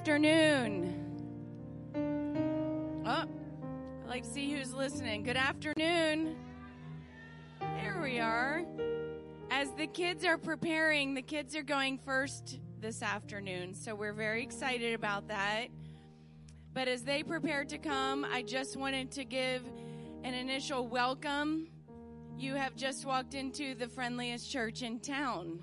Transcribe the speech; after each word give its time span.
afternoon. 0.00 0.96
Oh, 3.04 3.26
I 3.26 4.08
like 4.08 4.22
to 4.22 4.30
see 4.30 4.50
who's 4.50 4.72
listening. 4.72 5.24
Good 5.24 5.36
afternoon. 5.36 6.36
There 7.60 8.00
we 8.02 8.18
are. 8.18 8.64
As 9.50 9.70
the 9.72 9.86
kids 9.86 10.24
are 10.24 10.38
preparing, 10.38 11.12
the 11.12 11.20
kids 11.20 11.54
are 11.54 11.62
going 11.62 11.98
first 11.98 12.60
this 12.80 13.02
afternoon, 13.02 13.74
so 13.74 13.94
we're 13.94 14.14
very 14.14 14.42
excited 14.42 14.94
about 14.94 15.28
that. 15.28 15.66
But 16.72 16.88
as 16.88 17.02
they 17.02 17.22
prepare 17.22 17.66
to 17.66 17.76
come, 17.76 18.24
I 18.24 18.40
just 18.40 18.78
wanted 18.78 19.10
to 19.10 19.24
give 19.26 19.62
an 20.24 20.32
initial 20.32 20.86
welcome. 20.86 21.68
You 22.38 22.54
have 22.54 22.74
just 22.74 23.04
walked 23.04 23.34
into 23.34 23.74
the 23.74 23.86
friendliest 23.86 24.50
church 24.50 24.80
in 24.80 24.98
town. 25.00 25.60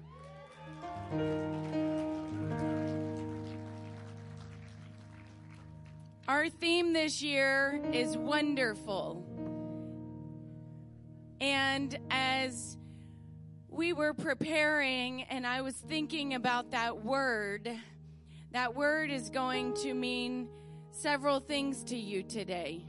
Our 6.28 6.50
theme 6.50 6.92
this 6.92 7.22
year 7.22 7.82
is 7.94 8.18
wonderful. 8.18 9.24
And 11.40 11.98
as 12.12 12.78
we 13.70 13.94
were 13.94 14.14
preparing 14.14 15.24
and 15.24 15.48
I 15.48 15.62
was 15.62 15.76
thinking 15.76 16.34
about 16.34 16.72
that 16.72 17.06
word, 17.06 17.72
that 18.52 18.76
word 18.76 19.10
is 19.10 19.30
going 19.30 19.74
to 19.76 19.94
mean 19.94 20.50
several 20.92 21.40
things 21.40 21.86
to 21.86 21.96
you 21.96 22.24
today. 22.24 22.84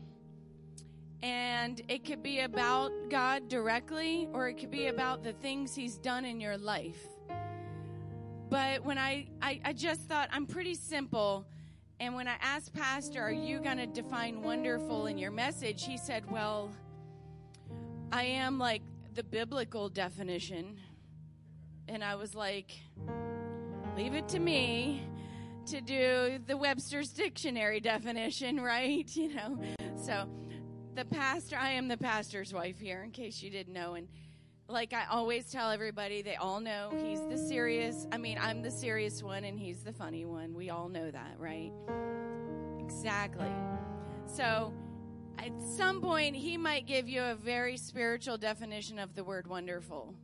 And 1.22 1.80
it 1.86 2.04
could 2.04 2.24
be 2.24 2.40
about 2.40 2.90
God 3.08 3.48
directly, 3.48 4.28
or 4.32 4.48
it 4.48 4.54
could 4.54 4.72
be 4.72 4.88
about 4.88 5.22
the 5.22 5.32
things 5.32 5.76
He's 5.76 5.96
done 5.96 6.24
in 6.24 6.40
your 6.40 6.58
life. 6.58 7.06
But 8.50 8.84
when 8.84 8.98
I, 8.98 9.28
I, 9.40 9.60
I 9.64 9.72
just 9.74 10.08
thought, 10.08 10.28
I'm 10.32 10.46
pretty 10.46 10.74
simple. 10.74 11.46
And 12.00 12.14
when 12.14 12.28
I 12.28 12.36
asked 12.40 12.74
Pastor, 12.74 13.22
Are 13.22 13.32
you 13.32 13.58
going 13.58 13.78
to 13.78 13.86
define 13.86 14.42
wonderful 14.42 15.06
in 15.06 15.18
your 15.18 15.30
message? 15.30 15.84
He 15.84 15.96
said, 15.96 16.30
Well, 16.30 16.70
I 18.12 18.24
am 18.24 18.58
like 18.58 18.82
the 19.14 19.24
biblical 19.24 19.88
definition. 19.88 20.78
And 21.88 22.04
I 22.04 22.14
was 22.14 22.34
like, 22.34 22.72
Leave 23.96 24.14
it 24.14 24.28
to 24.28 24.38
me 24.38 25.02
to 25.66 25.80
do 25.80 26.38
the 26.46 26.56
Webster's 26.56 27.10
dictionary 27.10 27.80
definition, 27.80 28.60
right? 28.60 29.08
You 29.16 29.34
know, 29.34 29.60
so 29.96 30.28
the 30.94 31.04
pastor, 31.04 31.56
I 31.56 31.70
am 31.70 31.88
the 31.88 31.96
pastor's 31.96 32.54
wife 32.54 32.78
here, 32.78 33.02
in 33.02 33.10
case 33.10 33.42
you 33.42 33.50
didn't 33.50 33.74
know. 33.74 33.94
And 33.94 34.08
like 34.68 34.92
I 34.92 35.06
always 35.10 35.50
tell 35.50 35.70
everybody, 35.70 36.20
they 36.20 36.36
all 36.36 36.60
know 36.60 36.90
he's 37.02 37.20
the 37.26 37.38
serious, 37.38 38.06
I 38.12 38.18
mean, 38.18 38.38
I'm 38.40 38.60
the 38.60 38.70
serious 38.70 39.22
one 39.22 39.44
and 39.44 39.58
he's 39.58 39.82
the 39.82 39.92
funny 39.92 40.26
one. 40.26 40.54
We 40.54 40.68
all 40.68 40.88
know 40.88 41.10
that, 41.10 41.36
right? 41.38 41.72
Exactly. 42.78 43.50
So 44.26 44.74
at 45.38 45.52
some 45.62 46.02
point, 46.02 46.36
he 46.36 46.58
might 46.58 46.86
give 46.86 47.08
you 47.08 47.22
a 47.22 47.34
very 47.34 47.78
spiritual 47.78 48.36
definition 48.36 48.98
of 48.98 49.14
the 49.14 49.24
word 49.24 49.46
wonderful. 49.46 50.14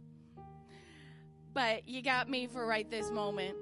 But 1.54 1.88
you 1.88 2.02
got 2.02 2.28
me 2.28 2.46
for 2.46 2.66
right 2.66 2.90
this 2.90 3.10
moment. 3.10 3.56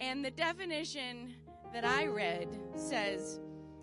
And 0.00 0.24
the 0.24 0.30
definition 0.30 1.34
that 1.74 1.84
I 1.84 2.06
read 2.06 2.48
says 2.76 3.40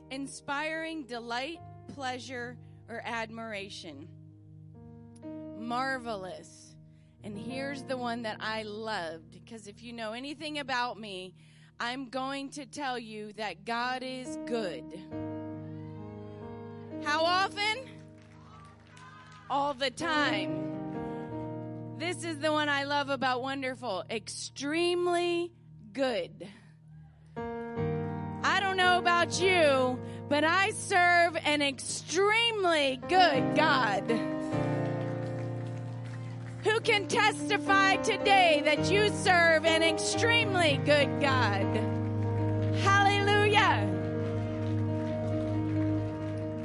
inspiring 0.10 1.04
delight, 1.04 1.60
pleasure, 1.94 2.58
or 2.88 3.02
admiration. 3.06 4.08
Marvelous. 5.60 6.76
And 7.24 7.38
here's 7.38 7.84
the 7.84 7.98
one 7.98 8.24
that 8.24 8.38
I 8.40 8.64
loved 8.64 9.32
because 9.32 9.68
if 9.68 9.84
you 9.84 9.94
know 9.94 10.14
anything 10.14 10.60
about 10.60 11.00
me, 11.00 11.34
I'm 11.80 12.10
going 12.10 12.50
to 12.52 12.66
tell 12.66 12.98
you 12.98 13.34
that 13.34 13.66
God 13.66 14.02
is 14.04 14.38
good. 14.46 14.84
How 17.04 17.24
often? 17.24 17.78
All 19.50 19.74
the 19.74 19.92
time. 19.92 20.66
This 21.98 22.24
is 22.24 22.40
the 22.40 22.52
one 22.52 22.70
I 22.70 22.86
love 22.86 23.10
about 23.10 23.42
wonderful. 23.42 24.04
Extremely 24.10 25.52
good. 25.92 26.48
I 27.38 28.60
don't 28.62 28.78
know 28.78 28.98
about 28.98 29.42
you, 29.42 30.00
but 30.30 30.44
I 30.44 30.72
serve 30.72 31.38
an 31.44 31.62
extremely 31.62 33.02
good 33.10 33.56
God. 33.56 34.39
Who 36.64 36.82
can 36.82 37.08
testify 37.08 37.96
today 37.98 38.62
that 38.66 38.92
you 38.92 39.10
serve 39.10 39.66
an 39.66 39.82
extremely 39.82 40.76
good 40.84 41.22
God? 41.22 41.64
Hallelujah. 42.84 43.88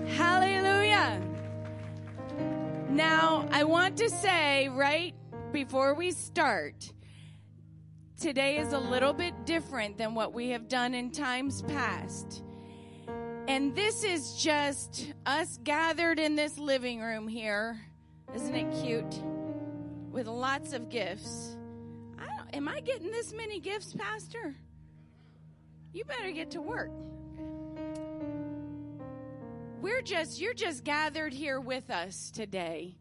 Hallelujah. 0.09 1.23
Now, 2.91 3.47
I 3.53 3.63
want 3.63 3.97
to 3.99 4.11
say 4.11 4.69
right 4.69 5.15
before 5.53 5.95
we 5.95 6.11
start, 6.11 6.93
today 8.19 8.59
is 8.59 8.73
a 8.73 8.81
little 8.81 9.13
bit 9.13 9.47
different 9.47 9.97
than 9.97 10.17
what 10.17 10.35
we 10.35 10.49
have 10.49 10.67
done 10.67 10.95
in 10.95 11.13
times 11.13 11.63
past. 11.63 12.43
And 13.47 13.77
this 13.77 14.03
is 14.03 14.35
just 14.35 15.13
us 15.25 15.61
gathered 15.63 16.19
in 16.19 16.35
this 16.35 16.59
living 16.59 17.01
room 17.01 17.29
here. 17.29 17.79
Isn't 18.35 18.57
it 18.57 18.83
cute? 18.83 19.23
With 20.25 20.33
lots 20.33 20.73
of 20.73 20.89
gifts. 20.89 21.55
I 22.19 22.57
am 22.57 22.67
I 22.67 22.81
getting 22.81 23.11
this 23.11 23.35
many 23.35 23.61
gifts, 23.61 23.93
Pastor? 23.93 24.55
You 25.93 26.05
better 26.05 26.33
get 26.33 26.53
to 26.53 26.63
work. 26.63 26.91
We're 29.83 30.01
just, 30.01 30.41
you're 30.41 30.55
just 30.55 30.83
gathered 30.83 31.35
here 31.35 31.61
with 31.61 31.91
us 31.91 32.31
today 32.31 32.97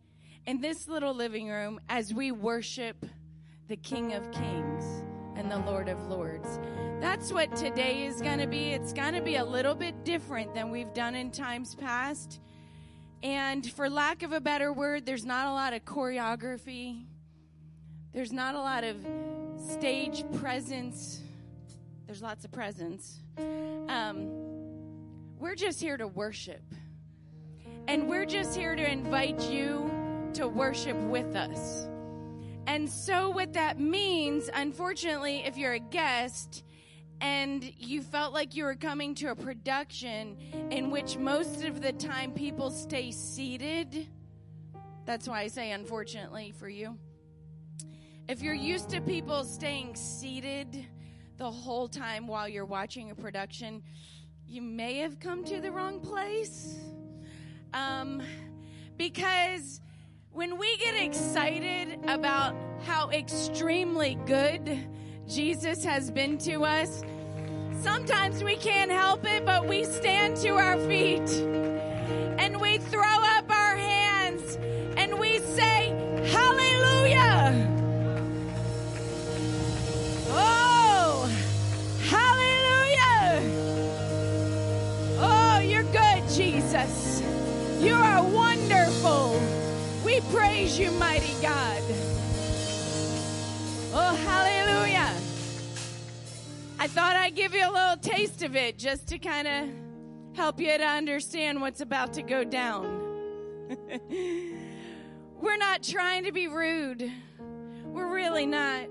in 0.46 0.60
this 0.60 0.90
little 0.90 1.14
living 1.14 1.48
room 1.48 1.80
as 1.88 2.14
we 2.14 2.34
worship 2.34 3.06
the 3.70 3.78
King 3.78 4.12
of 4.12 4.30
Kings 4.34 4.84
and 5.38 5.50
the 5.50 5.60
Lord 5.60 5.88
of 5.88 6.06
Lords. 6.08 6.60
That's 7.00 7.32
what 7.32 7.56
today 7.56 8.06
is 8.06 8.22
going 8.22 8.40
to 8.40 8.48
be. 8.48 8.74
It's 8.74 8.92
going 8.92 9.14
to 9.14 9.22
be 9.22 9.38
a 9.38 9.46
little 9.46 9.76
bit 9.76 10.04
different 10.04 10.54
than 10.54 10.72
we've 10.72 10.94
done 10.94 11.16
in 11.16 11.32
times 11.32 11.74
past. 11.74 12.42
And 13.22 13.66
for 13.72 13.90
lack 13.90 14.24
of 14.24 14.34
a 14.34 14.42
better 14.42 14.74
word, 14.74 15.06
there's 15.06 15.24
not 15.24 15.48
a 15.48 15.54
lot 15.54 15.72
of 15.72 15.86
choreography. 15.86 17.06
There's 18.14 18.32
not 18.32 18.54
a 18.54 18.60
lot 18.60 18.84
of 18.84 18.96
stage 19.58 20.24
presence. 20.40 21.20
There's 22.06 22.22
lots 22.22 22.46
of 22.46 22.52
presence. 22.52 23.20
Um, 23.90 24.30
we're 25.40 25.56
just 25.56 25.82
here 25.82 25.98
to 25.98 26.08
worship. 26.08 26.62
And 27.88 28.08
we're 28.08 28.28
just 28.28 28.56
here 28.56 28.76
to 28.76 28.92
invite 28.92 29.42
you 29.50 29.90
to 30.34 30.48
worship 30.48 30.96
with 30.96 31.36
us. 31.36 31.88
And 32.68 32.88
so, 32.88 33.32
what 33.32 33.54
that 33.54 33.80
means, 33.80 34.48
unfortunately, 34.54 35.44
if 35.46 35.58
you're 35.58 35.74
a 35.74 35.80
guest 35.80 36.64
and 37.20 37.64
you 37.80 38.04
felt 38.04 38.32
like 38.32 38.56
you 38.56 38.64
were 38.66 38.76
coming 38.76 39.16
to 39.16 39.32
a 39.32 39.36
production 39.36 40.38
in 40.70 40.92
which 40.92 41.18
most 41.18 41.64
of 41.64 41.82
the 41.82 41.94
time 41.94 42.32
people 42.32 42.70
stay 42.70 43.12
seated, 43.12 44.08
that's 45.06 45.28
why 45.28 45.42
I 45.42 45.48
say 45.48 45.72
unfortunately 45.72 46.54
for 46.58 46.70
you. 46.70 46.98
If 48.30 48.42
you're 48.42 48.54
used 48.54 48.90
to 48.92 49.02
people 49.02 49.44
staying 49.44 49.96
seated 49.96 50.86
the 51.38 51.52
whole 51.52 51.90
time 51.90 52.26
while 52.26 52.48
you're 52.48 52.64
watching 52.64 53.12
a 53.12 53.16
production, 53.16 53.84
you 54.48 54.62
may 54.62 55.00
have 55.00 55.20
come 55.20 55.44
to 55.44 55.60
the 55.60 55.70
wrong 55.70 56.00
place. 56.00 56.80
Um, 57.74 58.24
because 58.96 59.82
when 60.32 60.58
we 60.58 60.78
get 60.78 60.96
excited 60.96 62.00
about 62.08 62.56
how 62.86 63.10
extremely 63.10 64.18
good 64.26 64.88
Jesus 65.28 65.84
has 65.84 66.10
been 66.10 66.38
to 66.40 66.64
us, 66.64 67.04
sometimes 67.82 68.42
we 68.42 68.56
can't 68.56 68.92
help 68.92 69.26
it, 69.26 69.46
but 69.46 69.68
we 69.68 69.84
stand 69.84 70.38
to 70.38 70.52
our 70.52 70.78
feet 70.88 71.30
and 72.40 72.62
we 72.62 72.78
throw 72.78 73.02
up 73.04 73.33
You 87.84 87.96
are 87.96 88.24
wonderful. 88.24 89.42
We 90.06 90.22
praise 90.32 90.80
you, 90.80 90.90
mighty 90.92 91.34
God. 91.42 91.82
Oh, 93.94 94.16
hallelujah. 94.26 95.14
I 96.80 96.88
thought 96.88 97.18
I'd 97.18 97.36
give 97.36 97.54
you 97.54 97.70
a 97.70 97.74
little 97.74 97.98
taste 97.98 98.42
of 98.42 98.56
it 98.56 98.78
just 98.78 99.10
to 99.10 99.20
kind 99.20 99.48
of 99.50 99.70
help 100.38 100.62
you 100.62 100.78
to 100.78 100.86
understand 100.86 101.60
what's 101.60 101.82
about 101.82 102.14
to 102.14 102.22
go 102.22 102.46
down. 102.46 102.88
We're 105.42 105.58
not 105.58 105.84
trying 105.84 106.24
to 106.24 106.32
be 106.32 106.48
rude. 106.48 107.12
We're 107.88 108.14
really 108.14 108.46
not. 108.46 108.88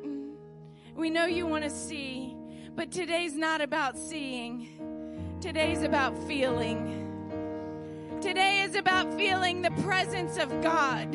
We 0.94 1.08
know 1.08 1.24
you 1.24 1.46
want 1.46 1.64
to 1.64 1.70
see, 1.70 2.36
But 2.76 2.92
today's 2.92 3.36
not 3.36 3.62
about 3.62 3.96
seeing, 3.96 5.38
today's 5.40 5.82
about 5.82 6.18
feeling. 6.28 7.01
Today 8.22 8.60
is 8.60 8.76
about 8.76 9.12
feeling 9.14 9.62
the 9.62 9.72
presence 9.82 10.36
of 10.38 10.48
God. 10.62 11.12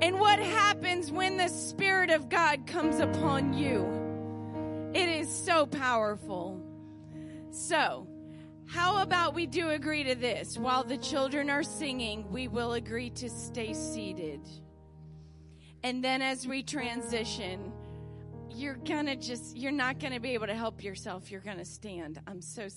And 0.00 0.18
what 0.18 0.38
happens 0.38 1.12
when 1.12 1.36
the 1.36 1.48
Spirit 1.48 2.08
of 2.08 2.30
God 2.30 2.66
comes 2.66 2.98
upon 2.98 3.52
you? 3.52 3.84
It 4.94 5.06
is 5.06 5.28
so 5.28 5.66
powerful. 5.66 6.58
So, 7.50 8.08
how 8.66 9.02
about 9.02 9.34
we 9.34 9.44
do 9.44 9.68
agree 9.68 10.04
to 10.04 10.14
this? 10.14 10.56
While 10.56 10.82
the 10.82 10.96
children 10.96 11.50
are 11.50 11.62
singing, 11.62 12.24
we 12.32 12.48
will 12.48 12.72
agree 12.72 13.10
to 13.10 13.28
stay 13.28 13.74
seated. 13.74 14.40
And 15.82 16.02
then 16.02 16.22
as 16.22 16.48
we 16.48 16.62
transition, 16.62 17.70
you're 18.48 18.76
gonna 18.76 19.14
just, 19.14 19.58
you're 19.58 19.72
not 19.72 20.00
gonna 20.00 20.20
be 20.20 20.30
able 20.30 20.46
to 20.46 20.54
help 20.54 20.82
yourself. 20.82 21.30
You're 21.30 21.42
gonna 21.42 21.66
stand. 21.66 22.18
I'm 22.26 22.40
so, 22.40 22.68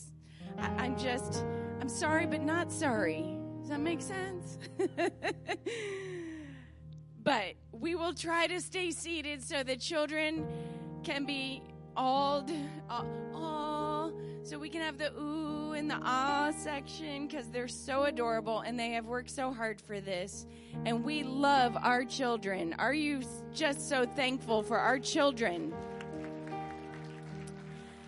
I, 0.57 0.87
am 0.87 0.97
just, 0.97 1.45
I'm 1.79 1.89
sorry, 1.89 2.25
but 2.25 2.41
not 2.41 2.71
sorry. 2.71 3.37
Does 3.61 3.69
that 3.69 3.79
make 3.79 4.01
sense? 4.01 4.57
but 7.23 7.53
we 7.71 7.95
will 7.95 8.13
try 8.13 8.47
to 8.47 8.59
stay 8.59 8.91
seated 8.91 9.43
so 9.43 9.63
the 9.63 9.75
children 9.75 10.47
can 11.03 11.25
be 11.25 11.61
awed, 11.95 12.51
uh, 12.89 13.03
aw, 13.33 14.09
so 14.43 14.57
we 14.57 14.69
can 14.69 14.81
have 14.81 14.97
the 14.97 15.11
ooh 15.19 15.73
and 15.73 15.89
the 15.89 15.99
ah 16.01 16.51
section 16.57 17.27
because 17.27 17.49
they're 17.49 17.67
so 17.67 18.05
adorable 18.05 18.61
and 18.61 18.79
they 18.79 18.91
have 18.91 19.05
worked 19.05 19.29
so 19.29 19.51
hard 19.51 19.79
for 19.79 19.99
this. 19.99 20.45
And 20.85 21.03
we 21.03 21.23
love 21.23 21.77
our 21.79 22.05
children. 22.05 22.73
Are 22.79 22.93
you 22.93 23.23
just 23.53 23.89
so 23.89 24.05
thankful 24.05 24.63
for 24.63 24.79
our 24.79 24.97
children? 24.97 25.73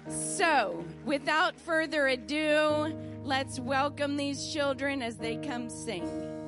So, 0.08 0.84
without 1.06 1.60
further 1.60 2.08
ado, 2.08 2.96
let's 3.24 3.60
welcome 3.60 4.18
these 4.18 4.52
children 4.52 5.02
as 5.02 5.18
they 5.18 5.36
come 5.38 5.70
sing. 5.70 6.39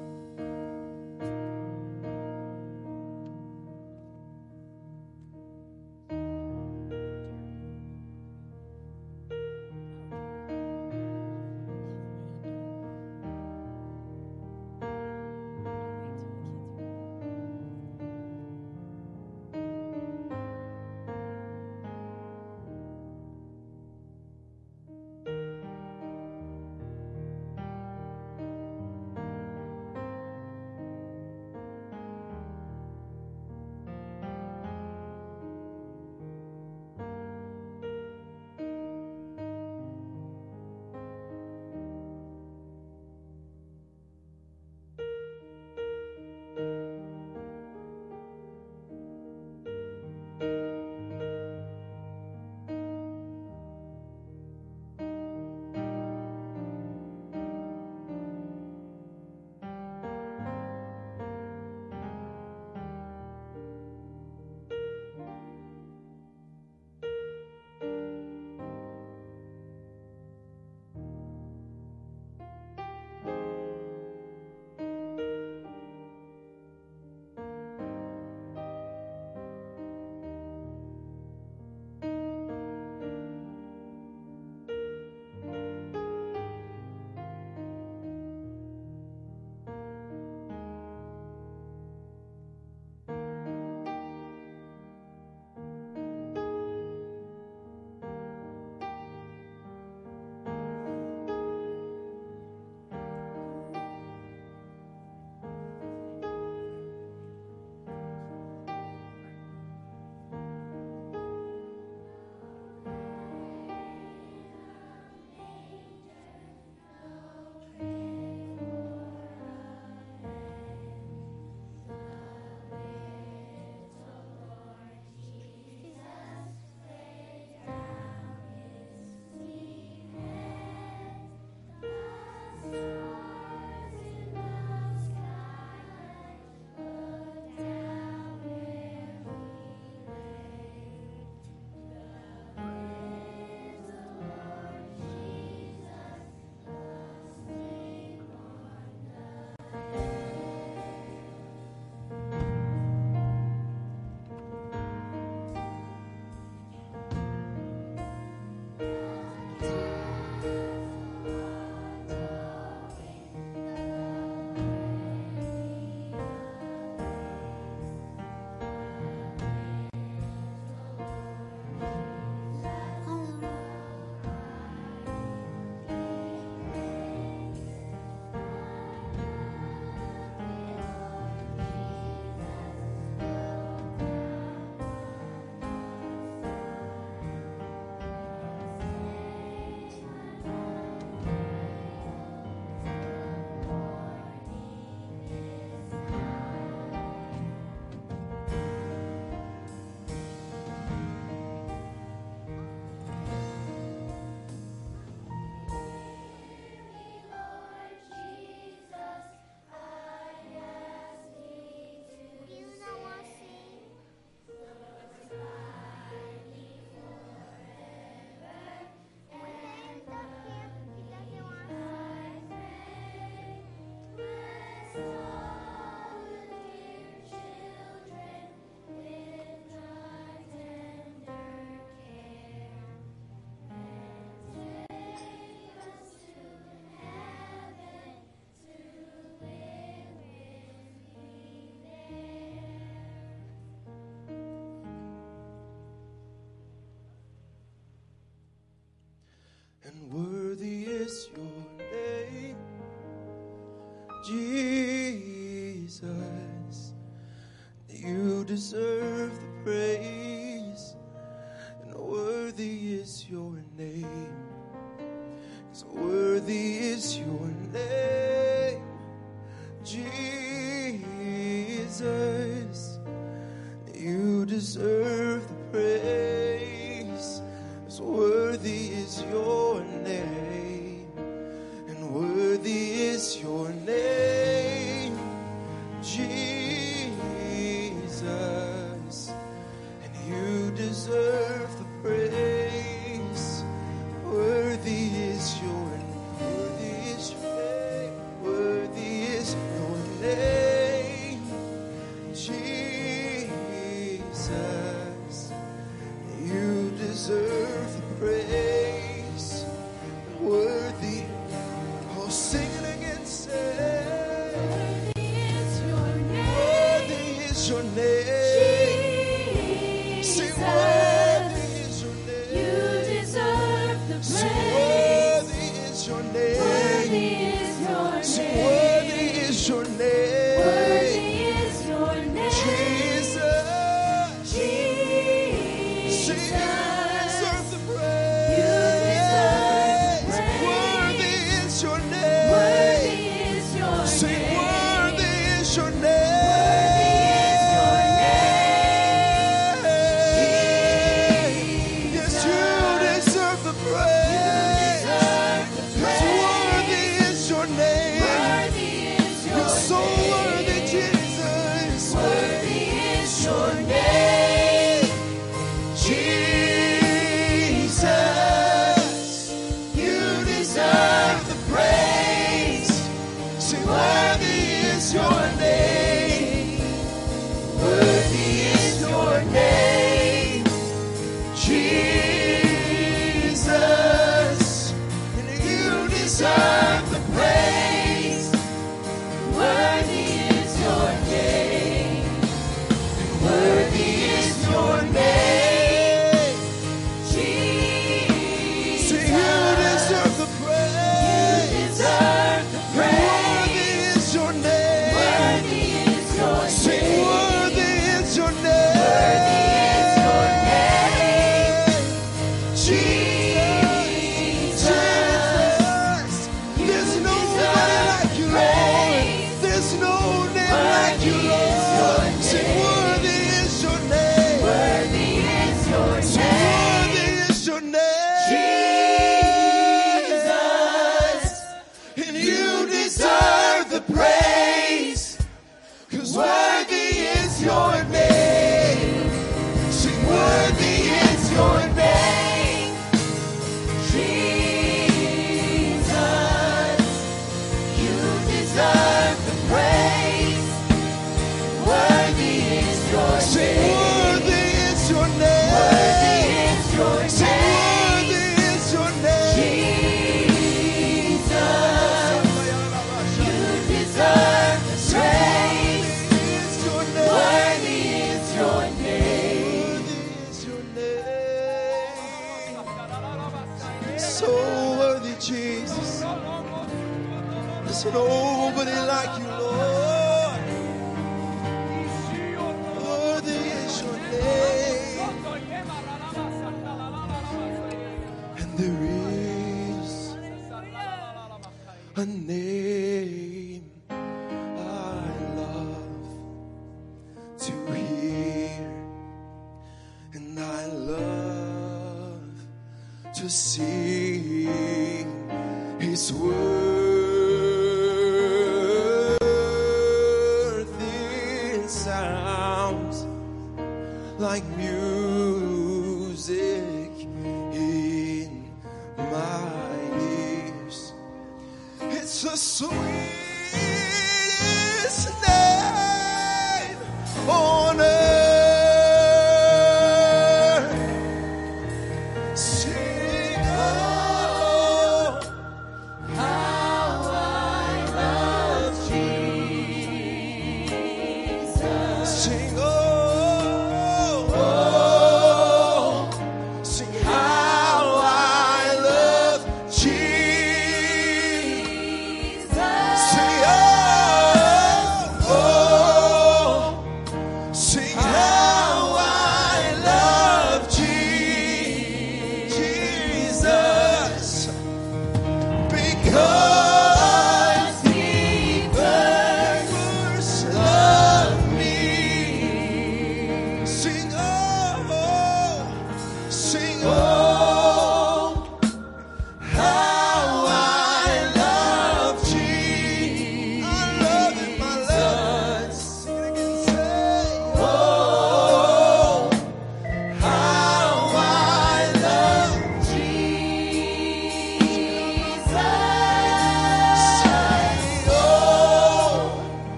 Deserve 258.51 258.90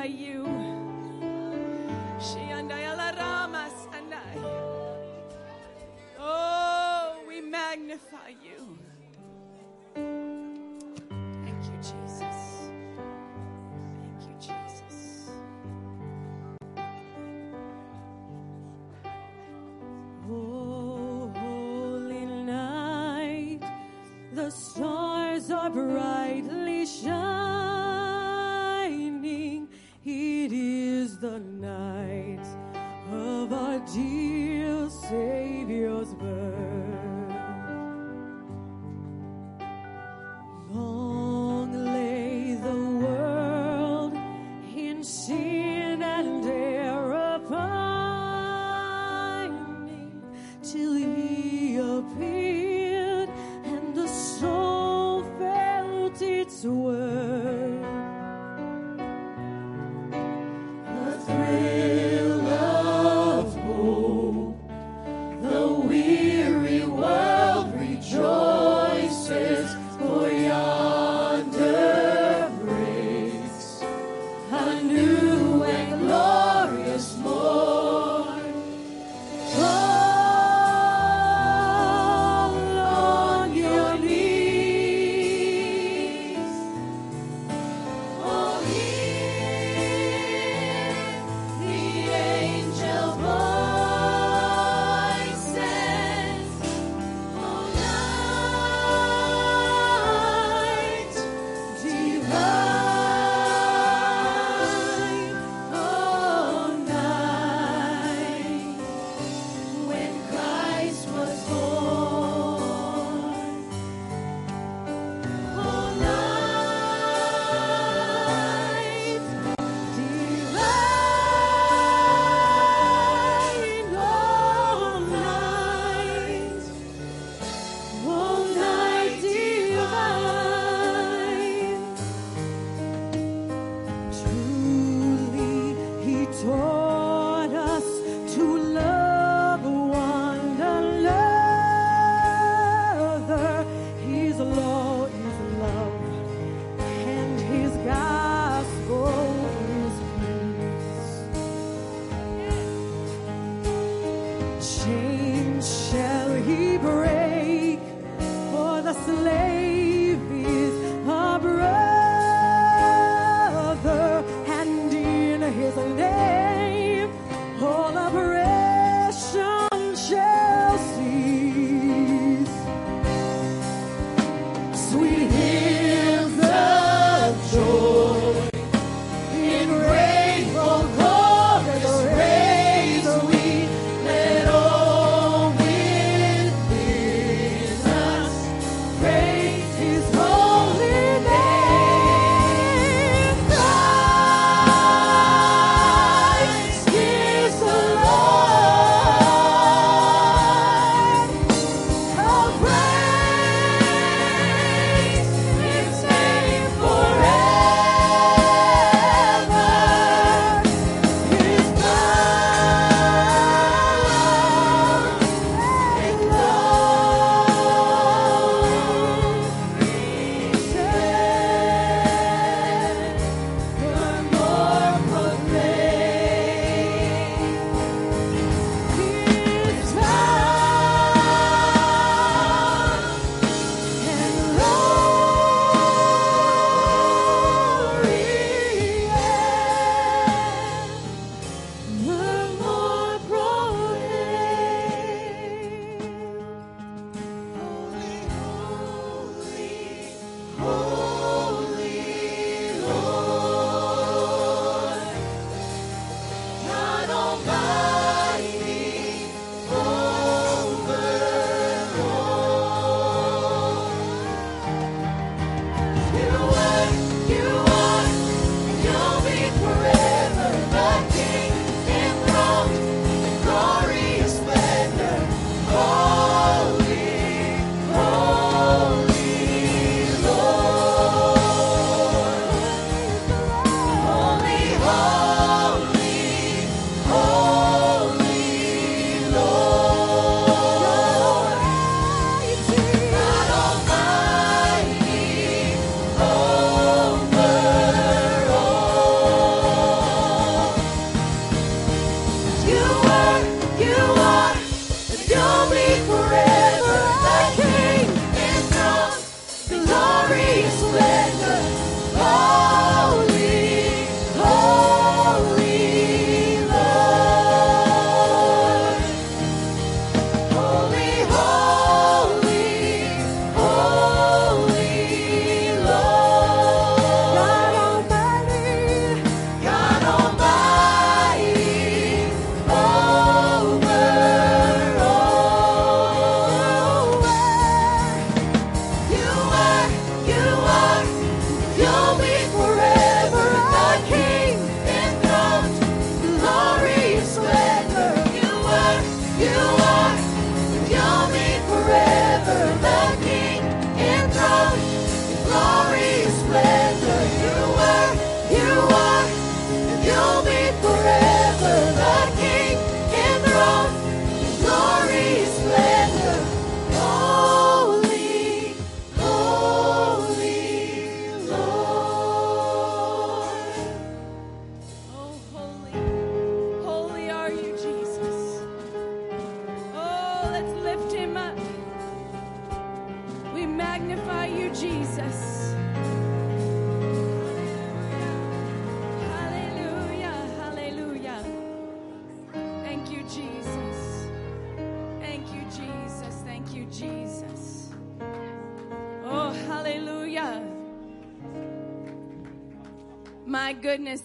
magnify 0.00 0.24
you. 0.24 0.29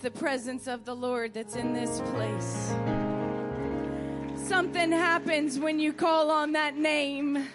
The 0.06 0.12
presence 0.12 0.68
of 0.68 0.86
the 0.86 0.96
Lord 0.96 1.34
that's 1.34 1.56
in 1.56 1.74
this 1.74 2.00
place. 2.12 2.76
Something 4.36 4.92
happens 4.92 5.58
when 5.58 5.80
you 5.80 5.94
call 5.94 6.30
on 6.30 6.52
that 6.52 6.78
name. 6.78 7.48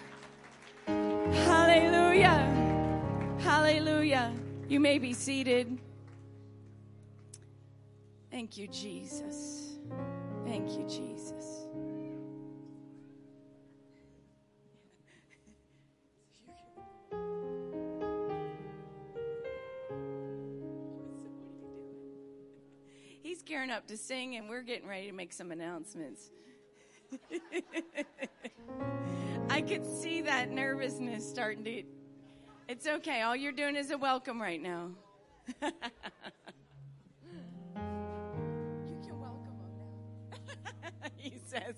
Hallelujah. 0.85 3.37
Hallelujah. 3.39 4.33
You 4.67 4.81
may 4.81 4.99
be 4.99 5.13
seated. 5.13 5.77
Thank 8.29 8.57
you, 8.57 8.67
Jesus. 8.67 9.77
Thank 10.43 10.77
you, 10.77 10.85
Jesus. 10.89 11.60
He's 23.31 23.43
gearing 23.43 23.71
up 23.71 23.87
to 23.87 23.95
sing, 23.95 24.35
and 24.35 24.49
we're 24.49 24.61
getting 24.61 24.89
ready 24.89 25.07
to 25.07 25.13
make 25.13 25.31
some 25.31 25.53
announcements. 25.53 26.31
I 29.49 29.61
could 29.61 29.85
see 29.85 30.21
that 30.23 30.51
nervousness 30.51 31.29
starting 31.29 31.63
to. 31.63 31.83
It's 32.67 32.87
okay. 32.87 33.21
All 33.21 33.33
you're 33.33 33.53
doing 33.53 33.77
is 33.77 33.89
a 33.89 33.97
welcome 33.97 34.41
right 34.41 34.61
now. 34.61 34.89
you 35.61 35.71
can 39.01 39.17
welcome 39.17 39.55
he 41.15 41.37
says, 41.47 41.75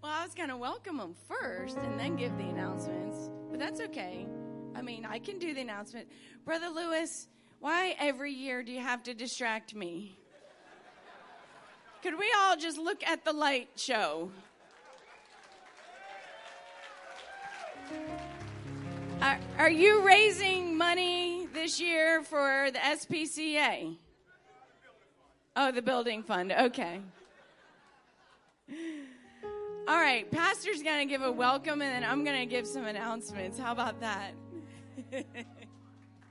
Well, 0.00 0.12
I 0.12 0.24
was 0.24 0.34
going 0.36 0.50
to 0.50 0.56
welcome 0.56 0.98
them 0.98 1.16
first 1.26 1.78
and 1.78 1.98
then 1.98 2.14
give 2.14 2.38
the 2.38 2.44
announcements, 2.44 3.28
but 3.50 3.58
that's 3.58 3.80
okay. 3.80 4.28
I 4.76 4.82
mean, 4.82 5.04
I 5.04 5.18
can 5.18 5.40
do 5.40 5.52
the 5.52 5.62
announcement. 5.62 6.06
Brother 6.44 6.68
Lewis, 6.68 7.26
why 7.58 7.96
every 7.98 8.30
year 8.32 8.62
do 8.62 8.70
you 8.70 8.82
have 8.82 9.02
to 9.02 9.14
distract 9.14 9.74
me? 9.74 10.20
Could 12.06 12.20
we 12.20 12.32
all 12.38 12.56
just 12.56 12.78
look 12.78 13.02
at 13.04 13.24
the 13.24 13.32
light 13.32 13.68
show? 13.74 14.30
Are, 19.20 19.40
are 19.58 19.70
you 19.70 20.06
raising 20.06 20.78
money 20.78 21.48
this 21.52 21.80
year 21.80 22.22
for 22.22 22.70
the 22.72 22.78
SPCA? 22.78 23.96
Oh, 25.56 25.72
the 25.72 25.82
building 25.82 26.22
fund. 26.22 26.52
Okay. 26.52 27.00
All 29.88 30.00
right, 30.00 30.30
Pastor's 30.30 30.84
going 30.84 31.00
to 31.00 31.12
give 31.12 31.22
a 31.22 31.32
welcome 31.32 31.82
and 31.82 32.04
then 32.04 32.08
I'm 32.08 32.22
going 32.22 32.38
to 32.38 32.46
give 32.46 32.68
some 32.68 32.84
announcements. 32.84 33.58
How 33.58 33.72
about 33.72 33.98
that? 33.98 34.30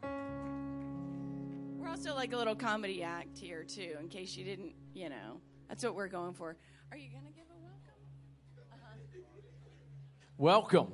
we're 0.02 1.90
also 1.90 2.16
like 2.16 2.32
a 2.32 2.38
little 2.38 2.56
comedy 2.56 3.04
act 3.04 3.38
here, 3.38 3.66
too, 3.66 3.98
in 4.00 4.08
case 4.08 4.38
you 4.38 4.46
didn't, 4.46 4.72
you 4.94 5.10
know. 5.10 5.42
That's 5.68 5.84
what 5.84 5.96
we're 5.96 6.08
going 6.08 6.34
for. 6.34 6.56
Are 6.92 6.98
you 6.98 7.10
going 7.10 7.26
to 7.26 7.32
give 7.32 7.46
a 7.50 7.58
welcome? 10.38 10.92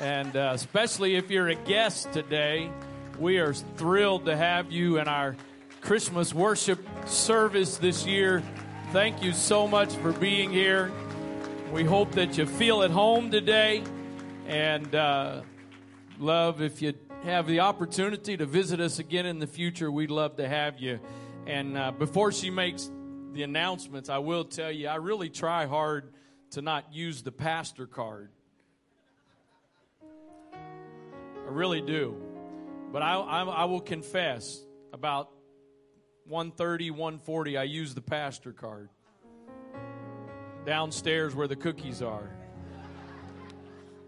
and 0.00 0.36
uh, 0.36 0.52
especially 0.54 1.16
if 1.16 1.30
you're 1.30 1.48
a 1.48 1.54
guest 1.54 2.12
today, 2.12 2.70
we 3.18 3.38
are 3.38 3.52
thrilled 3.52 4.24
to 4.26 4.36
have 4.36 4.72
you 4.72 4.98
in 4.98 5.06
our 5.06 5.36
Christmas 5.82 6.32
worship 6.32 6.80
service 7.06 7.76
this 7.76 8.06
year. 8.06 8.42
Thank 8.92 9.22
you 9.22 9.32
so 9.32 9.68
much 9.68 9.94
for 9.96 10.12
being 10.12 10.50
here. 10.50 10.90
We 11.72 11.84
hope 11.84 12.12
that 12.12 12.38
you 12.38 12.46
feel 12.46 12.82
at 12.82 12.90
home 12.90 13.30
today 13.30 13.82
and 14.46 14.94
uh, 14.94 15.42
love 16.18 16.62
if 16.62 16.80
you 16.80 16.94
have 17.24 17.46
the 17.46 17.60
opportunity 17.60 18.36
to 18.36 18.46
visit 18.46 18.80
us 18.80 18.98
again 18.98 19.26
in 19.26 19.38
the 19.38 19.46
future. 19.46 19.90
We'd 19.90 20.10
love 20.10 20.36
to 20.36 20.48
have 20.48 20.80
you. 20.80 21.00
And 21.46 21.76
uh, 21.76 21.90
before 21.92 22.30
she 22.32 22.50
makes 22.50 22.90
the 23.32 23.42
announcements, 23.42 24.08
I 24.08 24.18
will 24.18 24.44
tell 24.44 24.70
you, 24.70 24.88
I 24.88 24.96
really 24.96 25.28
try 25.28 25.66
hard 25.66 26.12
to 26.52 26.62
not 26.62 26.92
use 26.92 27.22
the 27.22 27.32
pastor 27.32 27.86
card. 27.86 28.30
I 30.02 31.50
really 31.50 31.80
do. 31.80 32.16
But 32.92 33.02
I, 33.02 33.14
I, 33.14 33.42
I 33.42 33.64
will 33.64 33.80
confess, 33.80 34.60
about 34.92 35.30
130, 36.26 36.90
140, 36.90 37.56
I 37.56 37.62
use 37.64 37.94
the 37.94 38.02
pastor 38.02 38.52
card. 38.52 38.90
Downstairs 40.64 41.34
where 41.34 41.48
the 41.48 41.56
cookies 41.56 42.02
are. 42.02 42.30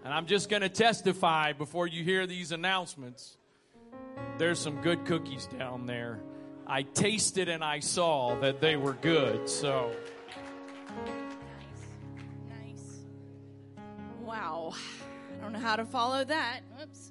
And 0.04 0.12
I'm 0.12 0.26
just 0.26 0.50
going 0.50 0.62
to 0.62 0.68
testify 0.68 1.54
before 1.54 1.86
you 1.86 2.04
hear 2.04 2.26
these 2.26 2.52
announcements. 2.52 3.38
There's 4.38 4.58
some 4.58 4.82
good 4.82 5.06
cookies 5.06 5.46
down 5.46 5.86
there. 5.86 6.20
I 6.66 6.82
tasted 6.82 7.48
and 7.48 7.62
I 7.62 7.80
saw 7.80 8.34
that 8.40 8.60
they 8.60 8.76
were 8.76 8.94
good. 8.94 9.48
So. 9.48 9.92
Nice. 10.88 11.76
Nice. 12.48 13.00
Wow. 14.22 14.72
I 15.32 15.42
don't 15.42 15.52
know 15.52 15.58
how 15.58 15.76
to 15.76 15.84
follow 15.84 16.24
that. 16.24 16.60
Oops. 16.82 17.10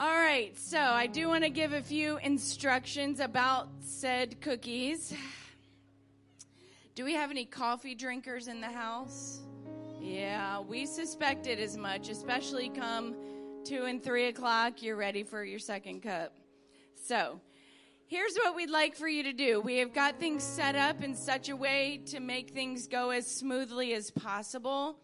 All 0.00 0.14
right, 0.14 0.56
so 0.56 0.78
I 0.78 1.08
do 1.08 1.26
want 1.26 1.42
to 1.42 1.50
give 1.50 1.72
a 1.72 1.82
few 1.82 2.18
instructions 2.18 3.18
about 3.18 3.68
said 3.80 4.40
cookies. 4.40 5.12
Do 6.94 7.04
we 7.04 7.14
have 7.14 7.32
any 7.32 7.44
coffee 7.44 7.96
drinkers 7.96 8.46
in 8.46 8.60
the 8.60 8.70
house? 8.70 9.40
Yeah, 10.00 10.60
we 10.60 10.86
suspected 10.86 11.58
as 11.58 11.76
much, 11.76 12.10
especially 12.10 12.68
come 12.68 13.16
two 13.64 13.86
and 13.86 14.00
three 14.00 14.28
o'clock. 14.28 14.84
You're 14.84 14.94
ready 14.94 15.24
for 15.24 15.44
your 15.44 15.58
second 15.58 16.02
cup. 16.02 16.32
So, 16.94 17.40
here's 18.08 18.34
what 18.36 18.56
we'd 18.56 18.70
like 18.70 18.96
for 18.96 19.06
you 19.06 19.22
to 19.22 19.34
do. 19.34 19.60
We 19.60 19.76
have 19.78 19.92
got 19.92 20.18
things 20.18 20.42
set 20.42 20.74
up 20.74 21.02
in 21.02 21.14
such 21.14 21.50
a 21.50 21.56
way 21.56 22.00
to 22.06 22.20
make 22.20 22.50
things 22.50 22.88
go 22.88 23.10
as 23.10 23.26
smoothly 23.26 23.92
as 23.92 24.10
possible. 24.10 24.96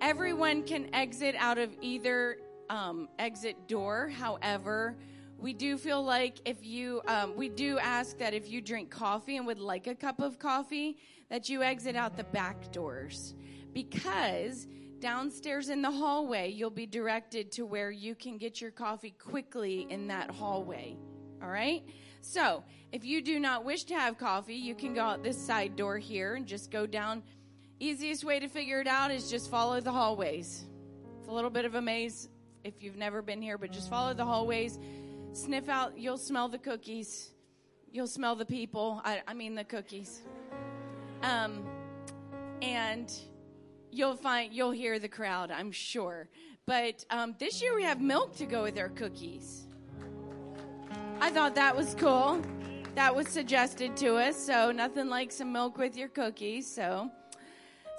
Everyone 0.00 0.62
can 0.62 0.92
exit 0.94 1.34
out 1.38 1.58
of 1.58 1.76
either 1.82 2.38
um, 2.70 3.08
exit 3.18 3.68
door. 3.68 4.08
However, 4.08 4.96
we 5.38 5.52
do 5.52 5.76
feel 5.76 6.02
like 6.02 6.38
if 6.46 6.64
you, 6.64 7.02
um, 7.06 7.36
we 7.36 7.50
do 7.50 7.78
ask 7.78 8.16
that 8.18 8.32
if 8.32 8.50
you 8.50 8.62
drink 8.62 8.90
coffee 8.90 9.36
and 9.36 9.46
would 9.46 9.58
like 9.58 9.86
a 9.86 9.94
cup 9.94 10.20
of 10.20 10.38
coffee, 10.38 10.96
that 11.28 11.50
you 11.50 11.62
exit 11.62 11.96
out 11.96 12.16
the 12.16 12.24
back 12.24 12.72
doors. 12.72 13.34
Because 13.74 14.66
downstairs 15.00 15.68
in 15.68 15.82
the 15.82 15.90
hallway, 15.90 16.50
you'll 16.50 16.70
be 16.70 16.86
directed 16.86 17.52
to 17.52 17.66
where 17.66 17.90
you 17.90 18.14
can 18.14 18.38
get 18.38 18.58
your 18.58 18.70
coffee 18.70 19.14
quickly 19.18 19.86
in 19.90 20.06
that 20.08 20.30
hallway. 20.30 20.96
All 21.42 21.48
right? 21.48 21.82
So, 22.20 22.64
if 22.92 23.04
you 23.04 23.22
do 23.22 23.38
not 23.38 23.64
wish 23.64 23.84
to 23.84 23.94
have 23.94 24.18
coffee, 24.18 24.54
you 24.54 24.74
can 24.74 24.94
go 24.94 25.02
out 25.02 25.22
this 25.22 25.38
side 25.38 25.76
door 25.76 25.96
here 25.98 26.34
and 26.34 26.46
just 26.46 26.70
go 26.70 26.86
down. 26.86 27.22
Easiest 27.78 28.24
way 28.24 28.40
to 28.40 28.48
figure 28.48 28.80
it 28.80 28.86
out 28.86 29.10
is 29.10 29.30
just 29.30 29.50
follow 29.50 29.80
the 29.80 29.92
hallways. 29.92 30.64
It's 31.18 31.28
a 31.28 31.32
little 31.32 31.50
bit 31.50 31.64
of 31.64 31.76
a 31.76 31.80
maze 31.80 32.28
if 32.64 32.82
you've 32.82 32.96
never 32.96 33.22
been 33.22 33.40
here, 33.40 33.56
but 33.56 33.70
just 33.70 33.88
follow 33.88 34.12
the 34.12 34.24
hallways. 34.24 34.78
Sniff 35.32 35.68
out, 35.68 35.96
you'll 35.96 36.18
smell 36.18 36.48
the 36.48 36.58
cookies. 36.58 37.30
You'll 37.92 38.06
smell 38.06 38.36
the 38.36 38.44
people. 38.44 39.00
I, 39.04 39.22
I 39.26 39.34
mean, 39.34 39.54
the 39.54 39.64
cookies. 39.64 40.20
Um, 41.22 41.64
and 42.60 43.10
you'll 43.90 44.16
find, 44.16 44.52
you'll 44.52 44.70
hear 44.72 44.98
the 44.98 45.08
crowd, 45.08 45.50
I'm 45.50 45.72
sure. 45.72 46.28
But 46.66 47.04
um, 47.10 47.34
this 47.38 47.62
year 47.62 47.74
we 47.74 47.84
have 47.84 48.00
milk 48.00 48.36
to 48.36 48.46
go 48.46 48.62
with 48.62 48.78
our 48.78 48.88
cookies. 48.90 49.66
I 51.22 51.28
thought 51.28 51.54
that 51.56 51.76
was 51.76 51.94
cool. 51.96 52.40
That 52.94 53.14
was 53.14 53.28
suggested 53.28 53.94
to 53.98 54.16
us. 54.16 54.36
So 54.36 54.72
nothing 54.72 55.10
like 55.10 55.30
some 55.30 55.52
milk 55.52 55.76
with 55.76 55.94
your 55.94 56.08
cookies. 56.08 56.66
So, 56.66 57.10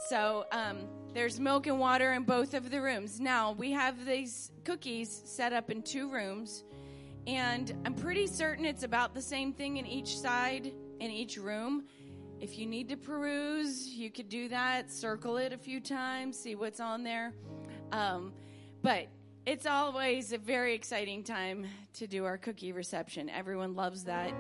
so 0.10 0.46
um, 0.52 0.88
there's 1.14 1.40
milk 1.40 1.68
and 1.68 1.80
water 1.80 2.14
in 2.14 2.24
both 2.24 2.56
of 2.56 2.72
the 2.72 2.82
rooms. 2.82 3.20
Now 3.20 3.52
we 3.52 3.72
have 3.72 4.08
these 4.08 4.52
cookies 4.64 5.22
set 5.24 5.54
up 5.54 5.70
in 5.70 5.84
two 5.84 6.12
rooms, 6.12 6.64
and 7.28 7.72
I'm 7.86 7.94
pretty 7.94 8.26
certain 8.26 8.66
it's 8.66 8.84
about 8.84 9.14
the 9.14 9.22
same 9.22 9.54
thing 9.54 9.78
in 9.78 9.86
each 9.86 10.18
side 10.18 10.74
in 11.00 11.12
each 11.12 11.38
room. 11.38 11.84
If 12.40 12.58
you 12.58 12.66
need 12.66 12.90
to 12.90 12.98
peruse, 12.98 13.88
you 13.88 14.10
could 14.10 14.30
do 14.30 14.50
that. 14.50 14.92
Circle 14.92 15.38
it 15.38 15.54
a 15.54 15.58
few 15.60 15.80
times, 15.80 16.40
see 16.40 16.56
what's 16.56 16.80
on 16.80 17.04
there. 17.04 17.34
Um, 17.92 18.34
but 18.82 19.08
it's 19.46 19.66
always 19.66 20.34
a 20.34 20.38
very 20.38 20.76
exciting 20.76 21.24
time 21.24 21.66
to 21.94 22.06
do 22.06 22.26
our 22.26 22.38
cookie 22.38 22.72
reception. 22.72 23.28
Everyone 23.30 23.76
loves 23.76 24.04
that. 24.04 24.34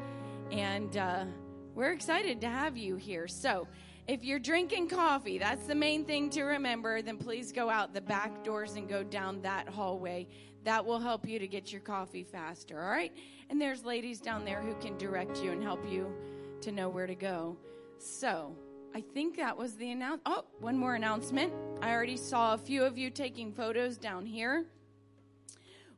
And 0.52 0.96
uh, 0.96 1.26
we're 1.74 1.92
excited 1.92 2.42
to 2.42 2.48
have 2.48 2.78
you 2.78 2.98
here. 2.98 3.28
So, 3.28 3.68
if 4.08 4.24
you're 4.24 4.40
drinking 4.40 4.90
coffee, 4.90 5.38
that's 5.38 5.66
the 5.68 5.76
main 5.76 6.06
thing 6.06 6.30
to 6.32 6.44
remember, 6.44 7.02
then 7.02 7.18
please 7.18 7.52
go 7.52 7.70
out 7.70 7.94
the 7.94 8.02
back 8.02 8.44
doors 8.44 8.74
and 8.74 8.90
go 8.90 9.04
down 9.04 9.42
that 9.42 9.70
hallway. 9.70 10.28
That 10.66 10.86
will 10.86 11.00
help 11.00 11.28
you 11.28 11.40
to 11.40 11.48
get 11.48 11.72
your 11.72 11.82
coffee 11.82 12.24
faster, 12.24 12.82
all 12.82 12.90
right? 12.90 13.14
And 13.50 13.62
there's 13.62 13.86
ladies 13.86 14.20
down 14.20 14.44
there 14.44 14.62
who 14.62 14.74
can 14.76 14.98
direct 14.98 15.42
you 15.42 15.52
and 15.52 15.64
help 15.64 15.90
you 15.90 16.14
to 16.62 16.72
know 16.72 16.90
where 16.90 17.08
to 17.08 17.16
go. 17.16 17.58
So, 17.98 18.56
I 18.94 19.02
think 19.02 19.38
that 19.38 19.58
was 19.58 19.76
the 19.76 19.92
announce. 19.92 20.22
Oh, 20.26 20.46
one 20.60 20.78
more 20.78 20.96
announcement. 20.96 21.54
I 21.82 21.92
already 21.92 22.18
saw 22.18 22.54
a 22.54 22.58
few 22.58 22.84
of 22.84 22.98
you 22.98 23.10
taking 23.10 23.54
photos 23.54 23.98
down 23.98 24.26
here. 24.26 24.66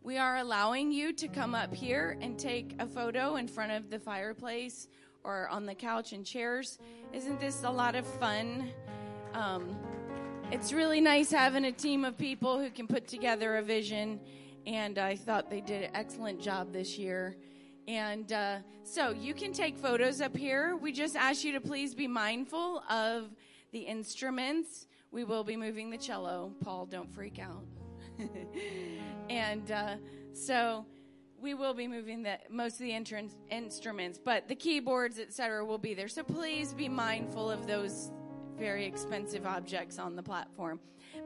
We 0.03 0.17
are 0.17 0.37
allowing 0.37 0.91
you 0.91 1.13
to 1.13 1.29
come 1.29 1.55
up 1.55 1.73
here 1.73 2.17
and 2.19 2.37
take 2.37 2.75
a 2.79 2.85
photo 2.85 3.37
in 3.37 3.47
front 3.47 3.71
of 3.71 3.89
the 3.89 3.97
fireplace 3.97 4.89
or 5.23 5.47
on 5.47 5.65
the 5.65 5.73
couch 5.73 6.11
and 6.11 6.25
chairs. 6.25 6.77
Isn't 7.13 7.39
this 7.39 7.63
a 7.63 7.69
lot 7.69 7.95
of 7.95 8.05
fun? 8.05 8.69
Um, 9.33 9.77
it's 10.51 10.73
really 10.73 10.99
nice 10.99 11.31
having 11.31 11.63
a 11.65 11.71
team 11.71 12.03
of 12.03 12.17
people 12.17 12.59
who 12.59 12.69
can 12.69 12.85
put 12.85 13.07
together 13.07 13.55
a 13.55 13.61
vision, 13.61 14.19
and 14.67 14.97
I 14.97 15.15
thought 15.15 15.49
they 15.49 15.61
did 15.61 15.83
an 15.83 15.91
excellent 15.93 16.41
job 16.41 16.73
this 16.73 16.97
year. 16.97 17.37
And 17.87 18.31
uh, 18.33 18.57
so 18.83 19.11
you 19.11 19.33
can 19.33 19.53
take 19.53 19.77
photos 19.77 20.19
up 20.19 20.35
here. 20.35 20.75
We 20.75 20.91
just 20.91 21.15
ask 21.15 21.45
you 21.45 21.53
to 21.53 21.61
please 21.61 21.95
be 21.95 22.07
mindful 22.07 22.83
of 22.89 23.29
the 23.71 23.79
instruments. 23.79 24.85
We 25.11 25.23
will 25.23 25.45
be 25.45 25.55
moving 25.55 25.89
the 25.89 25.97
cello. 25.97 26.53
Paul, 26.61 26.87
don't 26.87 27.09
freak 27.13 27.39
out. 27.39 27.63
and 29.29 29.71
uh, 29.71 29.95
so 30.33 30.85
we 31.41 31.53
will 31.53 31.73
be 31.73 31.87
moving 31.87 32.23
the 32.23 32.37
most 32.49 32.73
of 32.73 32.79
the 32.79 32.93
entrance 32.93 33.35
instruments, 33.51 34.17
but 34.23 34.47
the 34.47 34.55
keyboards, 34.55 35.19
etc., 35.19 35.65
will 35.65 35.77
be 35.77 35.93
there. 35.93 36.07
So 36.07 36.23
please 36.23 36.73
be 36.73 36.87
mindful 36.87 37.51
of 37.51 37.67
those 37.67 38.11
very 38.57 38.85
expensive 38.85 39.45
objects 39.45 39.99
on 39.99 40.15
the 40.15 40.23
platform. 40.23 40.79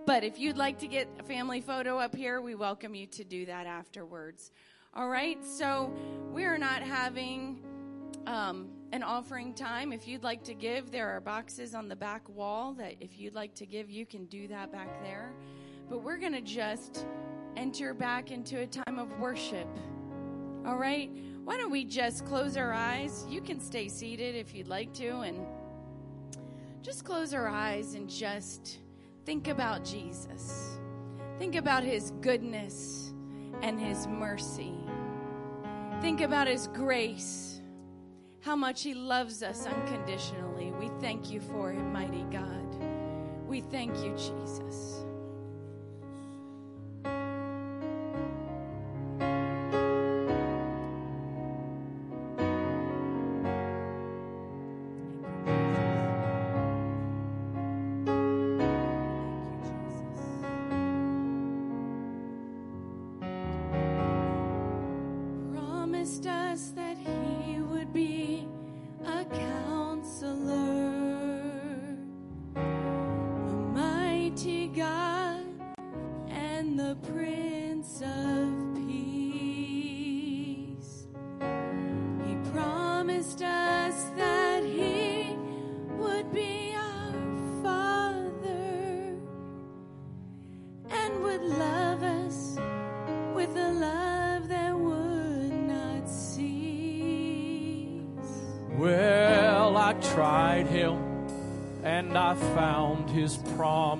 But 0.05 0.23
if 0.23 0.39
you'd 0.39 0.57
like 0.57 0.79
to 0.79 0.87
get 0.87 1.07
a 1.19 1.23
family 1.23 1.61
photo 1.61 1.99
up 1.99 2.15
here, 2.15 2.41
we 2.41 2.55
welcome 2.55 2.95
you 2.95 3.05
to 3.07 3.23
do 3.23 3.45
that 3.45 3.67
afterwards. 3.67 4.51
All 4.95 5.07
right, 5.07 5.43
so 5.45 5.93
we 6.33 6.45
are 6.45 6.57
not 6.57 6.81
having 6.81 7.59
um, 8.25 8.69
an 8.91 9.03
offering 9.03 9.53
time. 9.53 9.93
If 9.93 10.07
you'd 10.07 10.23
like 10.23 10.43
to 10.45 10.53
give, 10.53 10.91
there 10.91 11.09
are 11.09 11.19
boxes 11.19 11.75
on 11.75 11.87
the 11.87 11.95
back 11.95 12.27
wall 12.29 12.73
that 12.73 12.95
if 12.99 13.19
you'd 13.19 13.35
like 13.35 13.53
to 13.55 13.65
give, 13.65 13.89
you 13.89 14.05
can 14.05 14.25
do 14.25 14.47
that 14.47 14.71
back 14.71 15.01
there. 15.03 15.31
But 15.89 16.03
we're 16.03 16.17
going 16.17 16.33
to 16.33 16.41
just 16.41 17.05
enter 17.55 17.93
back 17.93 18.31
into 18.31 18.59
a 18.59 18.67
time 18.67 18.99
of 18.99 19.19
worship. 19.19 19.67
All 20.65 20.77
right? 20.77 21.09
Why 21.43 21.57
don't 21.57 21.71
we 21.71 21.85
just 21.85 22.25
close 22.25 22.57
our 22.57 22.73
eyes? 22.73 23.25
You 23.29 23.41
can 23.41 23.61
stay 23.61 23.87
seated 23.87 24.35
if 24.35 24.53
you'd 24.53 24.67
like 24.67 24.93
to, 24.95 25.21
and 25.21 25.45
just 26.81 27.05
close 27.05 27.33
our 27.33 27.47
eyes 27.47 27.93
and 27.93 28.09
just 28.09 28.79
think 29.25 29.47
about 29.47 29.85
Jesus. 29.85 30.77
Think 31.39 31.55
about 31.55 31.83
his 31.83 32.11
goodness 32.21 33.13
and 33.61 33.79
his 33.79 34.07
mercy. 34.07 34.73
Think 36.01 36.21
about 36.21 36.47
his 36.47 36.67
grace, 36.67 37.61
how 38.41 38.55
much 38.55 38.83
he 38.83 38.93
loves 38.93 39.41
us 39.43 39.65
unconditionally. 39.65 40.71
We 40.79 40.89
thank 40.99 41.31
you 41.31 41.39
for 41.39 41.71
it, 41.71 41.79
mighty 41.79 42.25
God. 42.31 42.75
We 43.47 43.61
thank 43.61 43.95
you, 44.03 44.11
Jesus. 44.11 44.96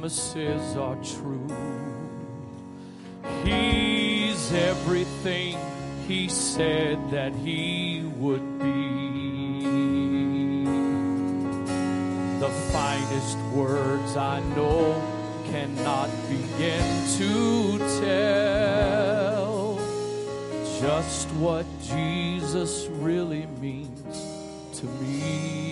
Promises 0.08 0.78
are 0.78 0.96
true. 1.04 1.48
He's 3.44 4.54
everything 4.54 5.58
he 6.08 6.30
said 6.30 7.12
that 7.12 7.36
he 7.36 8.10
would 8.16 8.60
be. 8.60 10.64
The 12.40 12.50
finest 12.72 13.38
words 13.54 14.16
I 14.16 14.40
know 14.56 14.96
cannot 15.52 16.10
begin 16.30 16.86
to 17.18 17.78
tell 18.00 19.78
just 20.80 21.28
what 21.32 21.66
Jesus 21.82 22.88
really 22.92 23.46
means 23.60 24.80
to 24.80 24.86
me. 24.86 25.67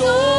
Soul 0.00 0.29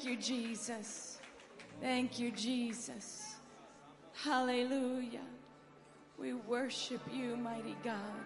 Thank 0.00 0.12
you, 0.12 0.16
Jesus. 0.16 1.18
Thank 1.82 2.18
you, 2.18 2.30
Jesus. 2.30 3.34
Hallelujah. 4.14 5.26
We 6.18 6.32
worship 6.32 7.02
you, 7.12 7.36
mighty 7.36 7.76
God. 7.84 8.24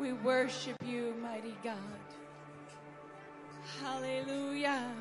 We 0.00 0.14
worship 0.14 0.76
you, 0.86 1.14
mighty 1.20 1.54
God. 1.62 1.76
Hallelujah. 3.82 4.94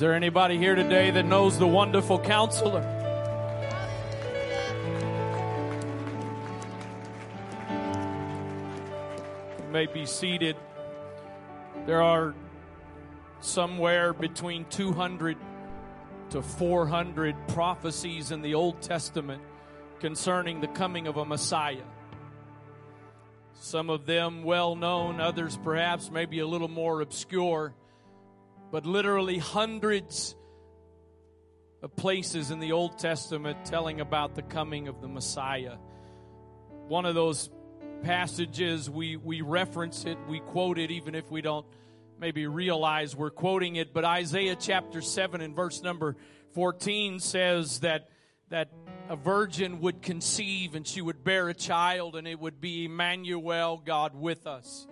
Is 0.00 0.02
there 0.02 0.14
anybody 0.14 0.56
here 0.56 0.74
today 0.74 1.10
that 1.10 1.26
knows 1.26 1.58
the 1.58 1.66
wonderful 1.66 2.18
counselor? 2.18 2.80
You 9.58 9.70
may 9.70 9.84
be 9.84 10.06
seated. 10.06 10.56
There 11.84 12.00
are 12.00 12.34
somewhere 13.42 14.14
between 14.14 14.64
200 14.70 15.36
to 16.30 16.40
400 16.40 17.36
prophecies 17.48 18.30
in 18.30 18.40
the 18.40 18.54
Old 18.54 18.80
Testament 18.80 19.42
concerning 19.98 20.62
the 20.62 20.68
coming 20.68 21.08
of 21.08 21.18
a 21.18 21.26
Messiah. 21.26 21.84
Some 23.52 23.90
of 23.90 24.06
them 24.06 24.44
well 24.44 24.76
known, 24.76 25.20
others 25.20 25.58
perhaps 25.62 26.10
maybe 26.10 26.38
a 26.38 26.46
little 26.46 26.68
more 26.68 27.02
obscure 27.02 27.74
but 28.70 28.86
literally 28.86 29.38
hundreds 29.38 30.36
of 31.82 31.94
places 31.96 32.50
in 32.50 32.60
the 32.60 32.72
Old 32.72 32.98
Testament 32.98 33.64
telling 33.64 34.00
about 34.00 34.34
the 34.34 34.42
coming 34.42 34.88
of 34.88 35.00
the 35.00 35.08
Messiah. 35.08 35.76
One 36.88 37.06
of 37.06 37.14
those 37.14 37.50
passages, 38.02 38.88
we, 38.88 39.16
we 39.16 39.40
reference 39.40 40.04
it, 40.04 40.18
we 40.28 40.40
quote 40.40 40.78
it, 40.78 40.90
even 40.90 41.14
if 41.14 41.30
we 41.30 41.40
don't 41.40 41.66
maybe 42.18 42.46
realize 42.46 43.16
we're 43.16 43.30
quoting 43.30 43.76
it. 43.76 43.94
But 43.94 44.04
Isaiah 44.04 44.56
chapter 44.56 45.00
7 45.00 45.40
and 45.40 45.56
verse 45.56 45.82
number 45.82 46.16
14 46.52 47.18
says 47.20 47.80
that, 47.80 48.10
that 48.50 48.70
a 49.08 49.16
virgin 49.16 49.80
would 49.80 50.02
conceive 50.02 50.74
and 50.74 50.86
she 50.86 51.00
would 51.00 51.24
bear 51.24 51.48
a 51.48 51.54
child, 51.54 52.16
and 52.16 52.28
it 52.28 52.38
would 52.38 52.60
be 52.60 52.84
Emmanuel, 52.84 53.82
God 53.84 54.14
with 54.14 54.46
us. 54.46 54.86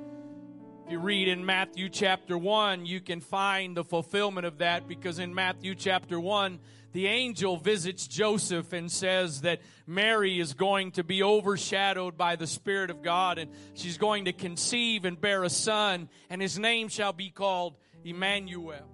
If 0.89 0.93
you 0.93 1.01
read 1.01 1.29
in 1.29 1.45
Matthew 1.45 1.91
chapter 1.91 2.39
1, 2.39 2.87
you 2.87 3.03
can 3.03 3.21
find 3.21 3.77
the 3.77 3.85
fulfillment 3.85 4.47
of 4.47 4.57
that 4.61 4.89
because 4.89 5.19
in 5.19 5.35
Matthew 5.35 5.75
chapter 5.75 6.19
1, 6.19 6.59
the 6.93 7.09
angel 7.09 7.59
visits 7.59 8.07
Joseph 8.07 8.73
and 8.73 8.91
says 8.91 9.43
that 9.43 9.61
Mary 9.87 10.41
is 10.41 10.55
going 10.55 10.93
to 10.93 11.05
be 11.05 11.23
overshadowed 11.23 12.17
by 12.17 12.37
the 12.37 12.47
Spirit 12.47 12.89
of 12.89 13.03
God 13.03 13.37
and 13.37 13.51
she's 13.75 13.99
going 13.99 14.25
to 14.25 14.33
conceive 14.33 15.05
and 15.05 15.21
bear 15.21 15.45
a 15.45 15.51
son, 15.51 16.09
and 16.31 16.41
his 16.41 16.59
name 16.59 16.89
shall 16.89 17.13
be 17.13 17.29
called 17.29 17.77
Emmanuel. 18.03 18.89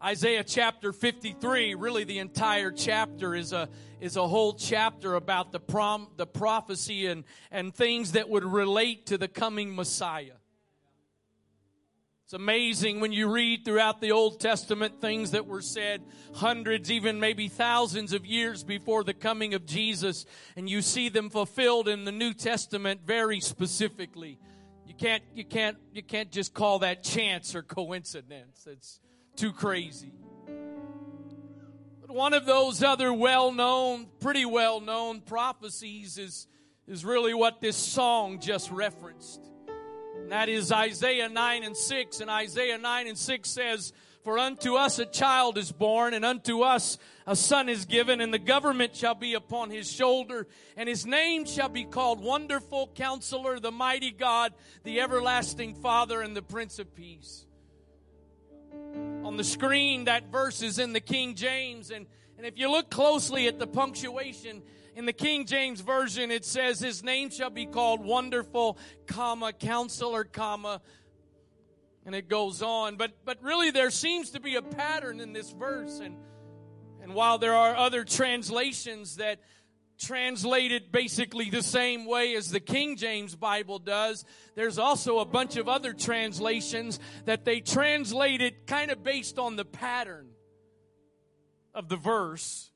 Isaiah 0.00 0.44
chapter 0.44 0.92
53, 0.92 1.74
really 1.74 2.04
the 2.04 2.20
entire 2.20 2.70
chapter 2.70 3.34
is 3.34 3.52
a 3.52 3.68
is 4.04 4.16
a 4.16 4.28
whole 4.28 4.52
chapter 4.52 5.14
about 5.14 5.50
the 5.50 5.58
prom 5.58 6.08
the 6.18 6.26
prophecy 6.26 7.06
and 7.06 7.24
and 7.50 7.74
things 7.74 8.12
that 8.12 8.28
would 8.28 8.44
relate 8.44 9.06
to 9.06 9.16
the 9.16 9.26
coming 9.26 9.74
Messiah. 9.74 10.36
It's 12.24 12.34
amazing 12.34 13.00
when 13.00 13.12
you 13.12 13.30
read 13.30 13.64
throughout 13.64 14.02
the 14.02 14.12
Old 14.12 14.40
Testament 14.40 15.00
things 15.00 15.30
that 15.30 15.46
were 15.46 15.62
said 15.62 16.02
hundreds, 16.34 16.90
even 16.90 17.18
maybe 17.18 17.48
thousands 17.48 18.12
of 18.12 18.26
years 18.26 18.62
before 18.62 19.04
the 19.04 19.14
coming 19.14 19.54
of 19.54 19.64
Jesus, 19.64 20.26
and 20.54 20.68
you 20.68 20.82
see 20.82 21.08
them 21.08 21.30
fulfilled 21.30 21.88
in 21.88 22.04
the 22.04 22.12
New 22.12 22.34
Testament 22.34 23.00
very 23.06 23.40
specifically. 23.40 24.38
You 24.86 24.94
can't, 24.94 25.22
you 25.34 25.44
can't, 25.44 25.78
you 25.92 26.02
can't 26.02 26.30
just 26.30 26.52
call 26.52 26.80
that 26.80 27.02
chance 27.02 27.54
or 27.54 27.62
coincidence. 27.62 28.66
It's 28.66 29.00
too 29.36 29.52
crazy. 29.52 30.12
One 32.14 32.32
of 32.32 32.46
those 32.46 32.80
other 32.80 33.12
well 33.12 33.50
known, 33.50 34.06
pretty 34.20 34.44
well 34.44 34.80
known 34.80 35.20
prophecies 35.20 36.16
is, 36.16 36.46
is 36.86 37.04
really 37.04 37.34
what 37.34 37.60
this 37.60 37.76
song 37.76 38.38
just 38.38 38.70
referenced. 38.70 39.40
And 40.14 40.30
that 40.30 40.48
is 40.48 40.70
Isaiah 40.70 41.28
9 41.28 41.64
and 41.64 41.76
6. 41.76 42.20
And 42.20 42.30
Isaiah 42.30 42.78
9 42.78 43.08
and 43.08 43.18
6 43.18 43.50
says, 43.50 43.92
For 44.22 44.38
unto 44.38 44.76
us 44.76 45.00
a 45.00 45.06
child 45.06 45.58
is 45.58 45.72
born, 45.72 46.14
and 46.14 46.24
unto 46.24 46.60
us 46.60 46.98
a 47.26 47.34
son 47.34 47.68
is 47.68 47.84
given, 47.84 48.20
and 48.20 48.32
the 48.32 48.38
government 48.38 48.94
shall 48.94 49.16
be 49.16 49.34
upon 49.34 49.70
his 49.70 49.90
shoulder, 49.90 50.46
and 50.76 50.88
his 50.88 51.04
name 51.04 51.44
shall 51.44 51.68
be 51.68 51.82
called 51.82 52.22
Wonderful 52.22 52.92
Counselor, 52.94 53.58
the 53.58 53.72
Mighty 53.72 54.12
God, 54.12 54.54
the 54.84 55.00
Everlasting 55.00 55.74
Father, 55.74 56.22
and 56.22 56.36
the 56.36 56.42
Prince 56.42 56.78
of 56.78 56.94
Peace. 56.94 57.44
On 59.24 59.36
the 59.36 59.44
screen, 59.44 60.04
that 60.04 60.30
verse 60.30 60.62
is 60.62 60.78
in 60.78 60.92
the 60.92 61.00
King 61.00 61.34
James, 61.34 61.90
and, 61.90 62.06
and 62.36 62.46
if 62.46 62.58
you 62.58 62.70
look 62.70 62.90
closely 62.90 63.48
at 63.48 63.58
the 63.58 63.66
punctuation, 63.66 64.62
in 64.96 65.06
the 65.06 65.12
King 65.12 65.44
James 65.44 65.80
Version, 65.80 66.30
it 66.30 66.44
says, 66.44 66.78
His 66.78 67.02
name 67.02 67.30
shall 67.30 67.50
be 67.50 67.66
called 67.66 68.04
Wonderful, 68.04 68.78
comma, 69.06 69.52
Counselor, 69.52 70.24
comma, 70.24 70.80
and 72.06 72.14
it 72.14 72.28
goes 72.28 72.62
on. 72.62 72.96
But, 72.96 73.12
but 73.24 73.42
really, 73.42 73.70
there 73.70 73.90
seems 73.90 74.30
to 74.30 74.40
be 74.40 74.54
a 74.54 74.62
pattern 74.62 75.20
in 75.20 75.32
this 75.32 75.50
verse. 75.50 75.98
And, 75.98 76.16
and 77.02 77.14
while 77.14 77.38
there 77.38 77.54
are 77.54 77.76
other 77.76 78.04
translations 78.04 79.16
that 79.16 79.40
translate 79.98 80.72
it 80.72 80.92
basically 80.92 81.50
the 81.50 81.62
same 81.62 82.06
way 82.06 82.34
as 82.34 82.50
the 82.50 82.60
King 82.60 82.96
James 82.96 83.34
Bible 83.34 83.78
does, 83.78 84.24
there's 84.54 84.78
also 84.78 85.18
a 85.18 85.24
bunch 85.24 85.56
of 85.56 85.68
other 85.68 85.92
translations 85.92 86.98
that 87.24 87.44
they 87.44 87.60
translate 87.60 88.40
it 88.40 88.66
kind 88.66 88.90
of 88.90 89.02
based 89.02 89.38
on 89.38 89.56
the 89.56 89.64
pattern 89.64 90.28
of 91.74 91.88
the 91.88 91.96
verse. 91.96 92.70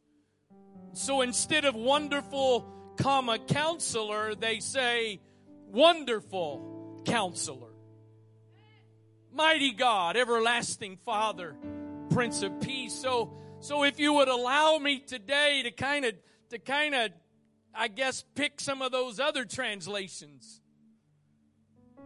So 0.92 1.20
instead 1.20 1.64
of 1.64 1.74
wonderful, 1.74 2.66
comma, 2.96 3.38
counselor, 3.38 4.34
they 4.34 4.60
say 4.60 5.20
wonderful 5.66 7.02
counselor. 7.04 7.72
Mighty 9.32 9.72
God, 9.72 10.16
everlasting 10.16 10.96
Father, 11.04 11.54
Prince 12.10 12.42
of 12.42 12.60
Peace. 12.60 12.94
So, 12.94 13.34
so 13.60 13.84
if 13.84 14.00
you 14.00 14.14
would 14.14 14.28
allow 14.28 14.78
me 14.78 14.98
today 15.00 15.62
to 15.62 15.70
kind 15.70 16.04
of, 16.04 16.14
to 16.50 16.58
kind 16.58 16.94
of, 16.94 17.10
I 17.74 17.88
guess, 17.88 18.24
pick 18.34 18.60
some 18.60 18.82
of 18.82 18.92
those 18.92 19.20
other 19.20 19.44
translations 19.44 20.60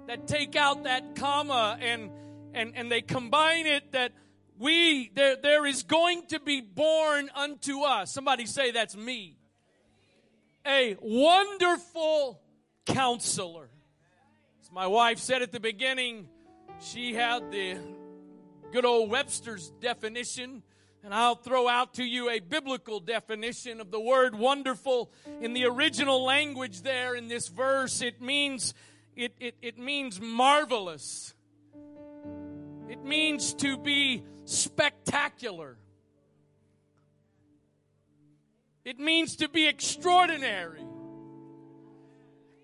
that 0.07 0.27
take 0.27 0.57
out 0.57 0.85
that 0.85 1.15
comma 1.15 1.79
and, 1.81 2.11
and, 2.55 2.73
and 2.75 2.91
they 2.91 3.03
combine 3.03 3.67
it 3.67 3.93
that 3.93 4.13
we, 4.59 5.11
there, 5.15 5.37
there 5.37 5.67
is 5.67 5.83
going 5.83 6.27
to 6.29 6.41
be 6.41 6.61
born 6.61 7.31
unto 7.35 7.83
us. 7.83 8.13
Somebody 8.13 8.47
say 8.47 8.71
that's 8.71 8.97
me. 8.97 9.37
A 10.67 10.97
wonderful 11.01 12.41
counselor. 12.87 13.69
As 14.61 14.71
my 14.71 14.87
wife 14.87 15.19
said 15.19 15.43
at 15.43 15.53
the 15.53 15.61
beginning, 15.61 16.29
she 16.81 17.15
had 17.15 17.51
the 17.51 17.79
good 18.73 18.85
old 18.85 19.11
Webster's 19.11 19.71
definition, 19.81 20.63
and 21.05 21.13
I'll 21.13 21.35
throw 21.35 21.69
out 21.69 21.95
to 21.95 22.05
you 22.05 22.31
a 22.31 22.39
biblical 22.39 23.01
definition 23.01 23.81
of 23.81 23.91
the 23.91 24.01
word 24.01 24.37
wonderful. 24.37 25.11
In 25.41 25.53
the 25.53 25.65
original 25.65 26.25
language 26.25 26.83
there 26.83 27.15
in 27.17 27.29
this 27.29 27.49
verse, 27.49 28.03
it 28.03 28.21
means 28.21 28.73
it, 29.17 29.35
it, 29.41 29.57
it 29.61 29.79
means 29.79 30.21
marvelous. 30.21 31.35
It 32.89 33.03
means 33.05 33.55
to 33.55 33.77
be 33.77 34.23
spectacular. 34.45 35.77
It 38.85 38.99
means 38.99 39.37
to 39.37 39.49
be 39.49 39.67
extraordinary. 39.67 40.85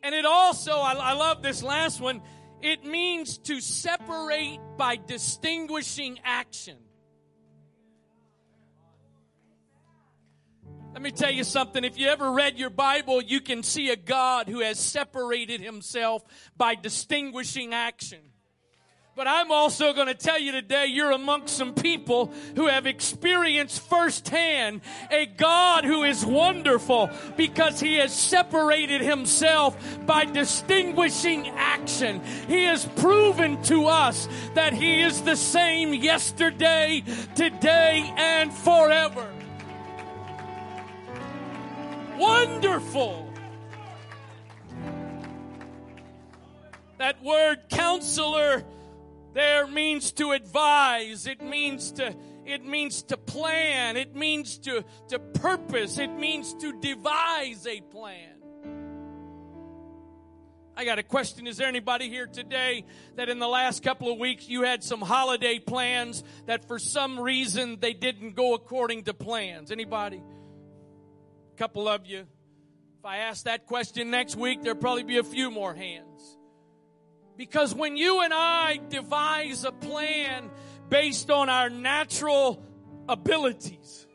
And 0.02 0.14
it 0.14 0.24
also, 0.24 0.72
I, 0.72 0.94
I 0.94 1.12
love 1.14 1.42
this 1.42 1.62
last 1.62 2.00
one, 2.00 2.22
it 2.62 2.84
means 2.84 3.38
to 3.38 3.60
separate 3.60 4.58
by 4.76 4.96
distinguishing 4.96 6.18
action. 6.24 6.76
Let 10.92 11.02
me 11.02 11.10
tell 11.10 11.30
you 11.30 11.44
something. 11.44 11.84
If 11.84 11.98
you 11.98 12.08
ever 12.08 12.32
read 12.32 12.58
your 12.58 12.70
Bible, 12.70 13.22
you 13.22 13.40
can 13.40 13.62
see 13.62 13.90
a 13.90 13.96
God 13.96 14.48
who 14.48 14.60
has 14.60 14.80
separated 14.80 15.60
himself 15.60 16.24
by 16.56 16.74
distinguishing 16.74 17.72
action. 17.72 18.20
But 19.14 19.26
I'm 19.26 19.50
also 19.50 19.92
going 19.92 20.06
to 20.06 20.14
tell 20.14 20.38
you 20.38 20.52
today, 20.52 20.86
you're 20.86 21.10
amongst 21.10 21.56
some 21.56 21.74
people 21.74 22.32
who 22.54 22.68
have 22.68 22.86
experienced 22.86 23.82
firsthand 23.88 24.80
a 25.10 25.26
God 25.26 25.84
who 25.84 26.04
is 26.04 26.24
wonderful 26.24 27.10
because 27.36 27.80
he 27.80 27.96
has 27.96 28.14
separated 28.14 29.00
himself 29.00 29.76
by 30.06 30.24
distinguishing 30.24 31.48
action. 31.56 32.22
He 32.46 32.62
has 32.64 32.86
proven 32.86 33.60
to 33.64 33.86
us 33.86 34.28
that 34.54 34.72
he 34.72 35.02
is 35.02 35.22
the 35.22 35.36
same 35.36 35.94
yesterday, 35.94 37.02
today, 37.34 38.12
and 38.16 38.52
forever. 38.52 39.28
Wonderful. 42.18 43.32
That 46.98 47.22
word 47.22 47.68
counselor 47.68 48.64
there 49.34 49.68
means 49.68 50.10
to 50.12 50.32
advise. 50.32 51.26
It 51.28 51.40
means 51.40 51.92
to 51.92 52.14
it 52.44 52.64
means 52.64 53.02
to 53.04 53.16
plan. 53.16 53.96
It 53.96 54.16
means 54.16 54.58
to, 54.60 54.84
to 55.08 55.18
purpose. 55.18 55.98
It 55.98 56.08
means 56.08 56.54
to 56.54 56.80
devise 56.80 57.66
a 57.66 57.82
plan. 57.82 58.38
I 60.74 60.84
got 60.84 60.98
a 60.98 61.02
question. 61.02 61.46
Is 61.46 61.58
there 61.58 61.68
anybody 61.68 62.08
here 62.08 62.26
today 62.26 62.84
that 63.16 63.28
in 63.28 63.38
the 63.38 63.48
last 63.48 63.82
couple 63.82 64.10
of 64.10 64.18
weeks 64.18 64.48
you 64.48 64.62
had 64.62 64.82
some 64.82 65.00
holiday 65.02 65.58
plans 65.58 66.24
that 66.46 66.66
for 66.66 66.78
some 66.78 67.20
reason 67.20 67.80
they 67.80 67.92
didn't 67.92 68.34
go 68.34 68.54
according 68.54 69.04
to 69.04 69.14
plans? 69.14 69.70
Anybody? 69.70 70.22
Couple 71.58 71.88
of 71.88 72.06
you. 72.06 72.20
If 72.20 73.04
I 73.04 73.16
ask 73.16 73.46
that 73.46 73.66
question 73.66 74.12
next 74.12 74.36
week, 74.36 74.62
there'll 74.62 74.78
probably 74.78 75.02
be 75.02 75.18
a 75.18 75.24
few 75.24 75.50
more 75.50 75.74
hands. 75.74 76.38
Because 77.36 77.74
when 77.74 77.96
you 77.96 78.20
and 78.20 78.32
I 78.32 78.78
devise 78.88 79.64
a 79.64 79.72
plan 79.72 80.50
based 80.88 81.32
on 81.32 81.48
our 81.48 81.68
natural 81.68 82.62
abilities, 83.08 84.06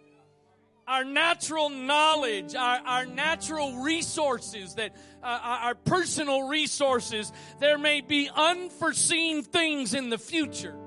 our 0.87 1.03
natural 1.03 1.67
knowledge, 1.67 2.55
our, 2.55 2.79
our 2.79 3.05
natural 3.05 3.83
resources, 3.83 4.75
that 4.75 4.95
uh, 5.21 5.39
our 5.43 5.75
personal 5.75 6.47
resources, 6.47 7.33
there 7.59 7.77
may 7.77 7.99
be 7.99 8.29
unforeseen 8.33 9.43
things 9.43 9.93
in 9.93 10.09
the 10.09 10.17
future. 10.17 10.77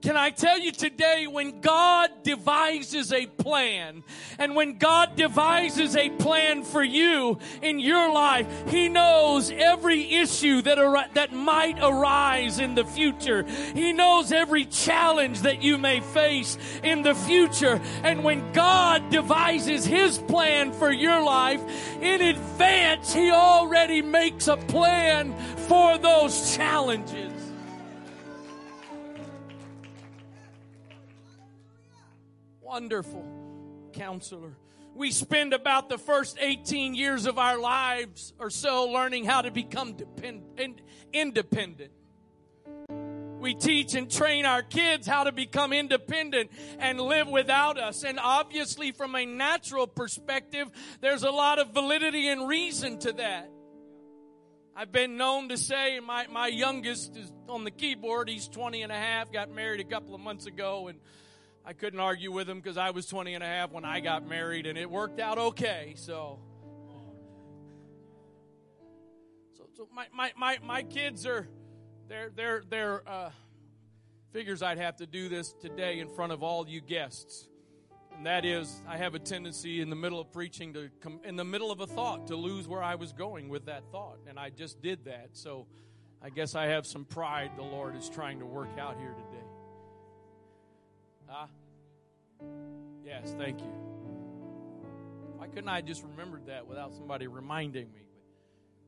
Can 0.00 0.16
I 0.16 0.30
tell 0.30 0.60
you 0.60 0.70
today, 0.70 1.26
when 1.26 1.60
God 1.60 2.22
devises 2.22 3.12
a 3.12 3.26
plan, 3.26 4.04
and 4.38 4.54
when 4.54 4.78
God 4.78 5.16
devises 5.16 5.96
a 5.96 6.08
plan 6.10 6.62
for 6.62 6.84
you 6.84 7.38
in 7.62 7.80
your 7.80 8.12
life, 8.12 8.46
He 8.68 8.88
knows 8.88 9.50
every 9.50 10.14
issue 10.14 10.62
that, 10.62 10.78
ar- 10.78 11.08
that 11.14 11.32
might 11.32 11.78
arise 11.82 12.60
in 12.60 12.76
the 12.76 12.84
future. 12.84 13.42
He 13.74 13.92
knows 13.92 14.30
every 14.30 14.66
challenge 14.66 15.40
that 15.40 15.62
you 15.62 15.78
may 15.78 16.00
face 16.00 16.58
in 16.84 17.02
the 17.02 17.16
future. 17.16 17.80
And 18.04 18.22
when 18.22 18.52
God 18.52 19.10
devises 19.10 19.84
His 19.84 20.18
plan 20.18 20.72
for 20.72 20.92
your 20.92 21.20
life, 21.20 21.60
in 22.00 22.22
advance, 22.22 23.12
He 23.12 23.32
already 23.32 24.02
makes 24.02 24.46
a 24.46 24.56
plan 24.56 25.34
for 25.66 25.98
those 25.98 26.54
challenges. 26.56 27.27
Wonderful 32.68 33.24
counselor. 33.94 34.54
We 34.94 35.10
spend 35.10 35.54
about 35.54 35.88
the 35.88 35.96
first 35.96 36.36
18 36.38 36.94
years 36.94 37.24
of 37.24 37.38
our 37.38 37.58
lives 37.58 38.34
or 38.38 38.50
so 38.50 38.84
learning 38.84 39.24
how 39.24 39.40
to 39.40 39.50
become 39.50 39.94
depend- 39.94 40.82
independent. 41.10 41.92
We 43.40 43.54
teach 43.54 43.94
and 43.94 44.10
train 44.10 44.44
our 44.44 44.60
kids 44.60 45.06
how 45.06 45.24
to 45.24 45.32
become 45.32 45.72
independent 45.72 46.50
and 46.78 47.00
live 47.00 47.28
without 47.28 47.78
us. 47.78 48.04
And 48.04 48.18
obviously, 48.20 48.92
from 48.92 49.14
a 49.14 49.24
natural 49.24 49.86
perspective, 49.86 50.68
there's 51.00 51.22
a 51.22 51.30
lot 51.30 51.58
of 51.58 51.72
validity 51.72 52.28
and 52.28 52.46
reason 52.46 52.98
to 52.98 53.12
that. 53.12 53.50
I've 54.76 54.92
been 54.92 55.16
known 55.16 55.48
to 55.48 55.56
say 55.56 56.00
my, 56.00 56.26
my 56.26 56.48
youngest 56.48 57.16
is 57.16 57.32
on 57.48 57.64
the 57.64 57.70
keyboard. 57.70 58.28
He's 58.28 58.46
20 58.46 58.82
and 58.82 58.92
a 58.92 58.96
half, 58.96 59.32
got 59.32 59.50
married 59.50 59.80
a 59.80 59.84
couple 59.84 60.14
of 60.14 60.20
months 60.20 60.44
ago, 60.44 60.88
and 60.88 60.98
I 61.68 61.74
couldn't 61.74 62.00
argue 62.00 62.32
with 62.32 62.48
him 62.48 62.60
because 62.60 62.78
I 62.78 62.88
was 62.92 63.04
20 63.04 63.34
and 63.34 63.44
a 63.44 63.46
half 63.46 63.72
when 63.72 63.84
I 63.84 64.00
got 64.00 64.26
married, 64.26 64.64
and 64.64 64.78
it 64.78 64.90
worked 64.90 65.20
out 65.20 65.36
okay. 65.36 65.92
So, 65.96 66.38
so, 69.54 69.64
so 69.76 69.86
my, 69.94 70.06
my, 70.10 70.32
my, 70.34 70.58
my 70.64 70.82
kids 70.82 71.26
are 71.26 71.46
they're, 72.08 72.30
they're, 72.34 72.62
they're, 72.70 73.06
uh, 73.06 73.28
figures 74.32 74.62
I'd 74.62 74.78
have 74.78 74.96
to 74.96 75.06
do 75.06 75.28
this 75.28 75.52
today 75.60 76.00
in 76.00 76.08
front 76.08 76.32
of 76.32 76.42
all 76.42 76.66
you 76.66 76.80
guests. 76.80 77.50
And 78.16 78.24
that 78.24 78.46
is, 78.46 78.80
I 78.88 78.96
have 78.96 79.14
a 79.14 79.18
tendency 79.18 79.82
in 79.82 79.90
the 79.90 79.96
middle 79.96 80.20
of 80.20 80.32
preaching 80.32 80.72
to 80.72 80.88
come, 81.00 81.20
in 81.22 81.36
the 81.36 81.44
middle 81.44 81.70
of 81.70 81.80
a 81.80 81.86
thought, 81.86 82.28
to 82.28 82.36
lose 82.36 82.66
where 82.66 82.82
I 82.82 82.94
was 82.94 83.12
going 83.12 83.50
with 83.50 83.66
that 83.66 83.82
thought. 83.92 84.20
And 84.26 84.38
I 84.38 84.48
just 84.48 84.80
did 84.80 85.04
that. 85.04 85.28
So 85.34 85.66
I 86.22 86.30
guess 86.30 86.54
I 86.54 86.68
have 86.68 86.86
some 86.86 87.04
pride 87.04 87.50
the 87.56 87.62
Lord 87.62 87.94
is 87.94 88.08
trying 88.08 88.38
to 88.38 88.46
work 88.46 88.70
out 88.78 88.96
here 88.98 89.12
today. 89.12 89.37
Huh? 91.28 91.46
Yes, 93.04 93.34
thank 93.38 93.60
you. 93.60 93.72
Why 95.36 95.46
couldn't 95.46 95.68
I 95.68 95.80
just 95.82 96.02
remembered 96.02 96.46
that 96.46 96.66
without 96.66 96.94
somebody 96.94 97.26
reminding 97.26 97.92
me? 97.92 98.00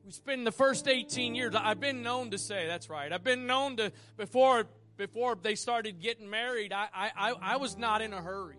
We 0.05 0.11
spend 0.11 0.45
the 0.47 0.51
first 0.51 0.87
18 0.87 1.35
years. 1.35 1.53
I've 1.55 1.79
been 1.79 2.01
known 2.01 2.31
to 2.31 2.37
say 2.37 2.67
that's 2.67 2.89
right. 2.89 3.13
I've 3.13 3.23
been 3.23 3.45
known 3.45 3.77
to 3.77 3.91
before 4.17 4.65
before 4.97 5.37
they 5.41 5.55
started 5.55 6.01
getting 6.01 6.29
married. 6.29 6.73
I 6.73 6.87
I 6.93 7.33
I 7.39 7.57
was 7.57 7.77
not 7.77 8.01
in 8.01 8.11
a 8.11 8.21
hurry 8.21 8.57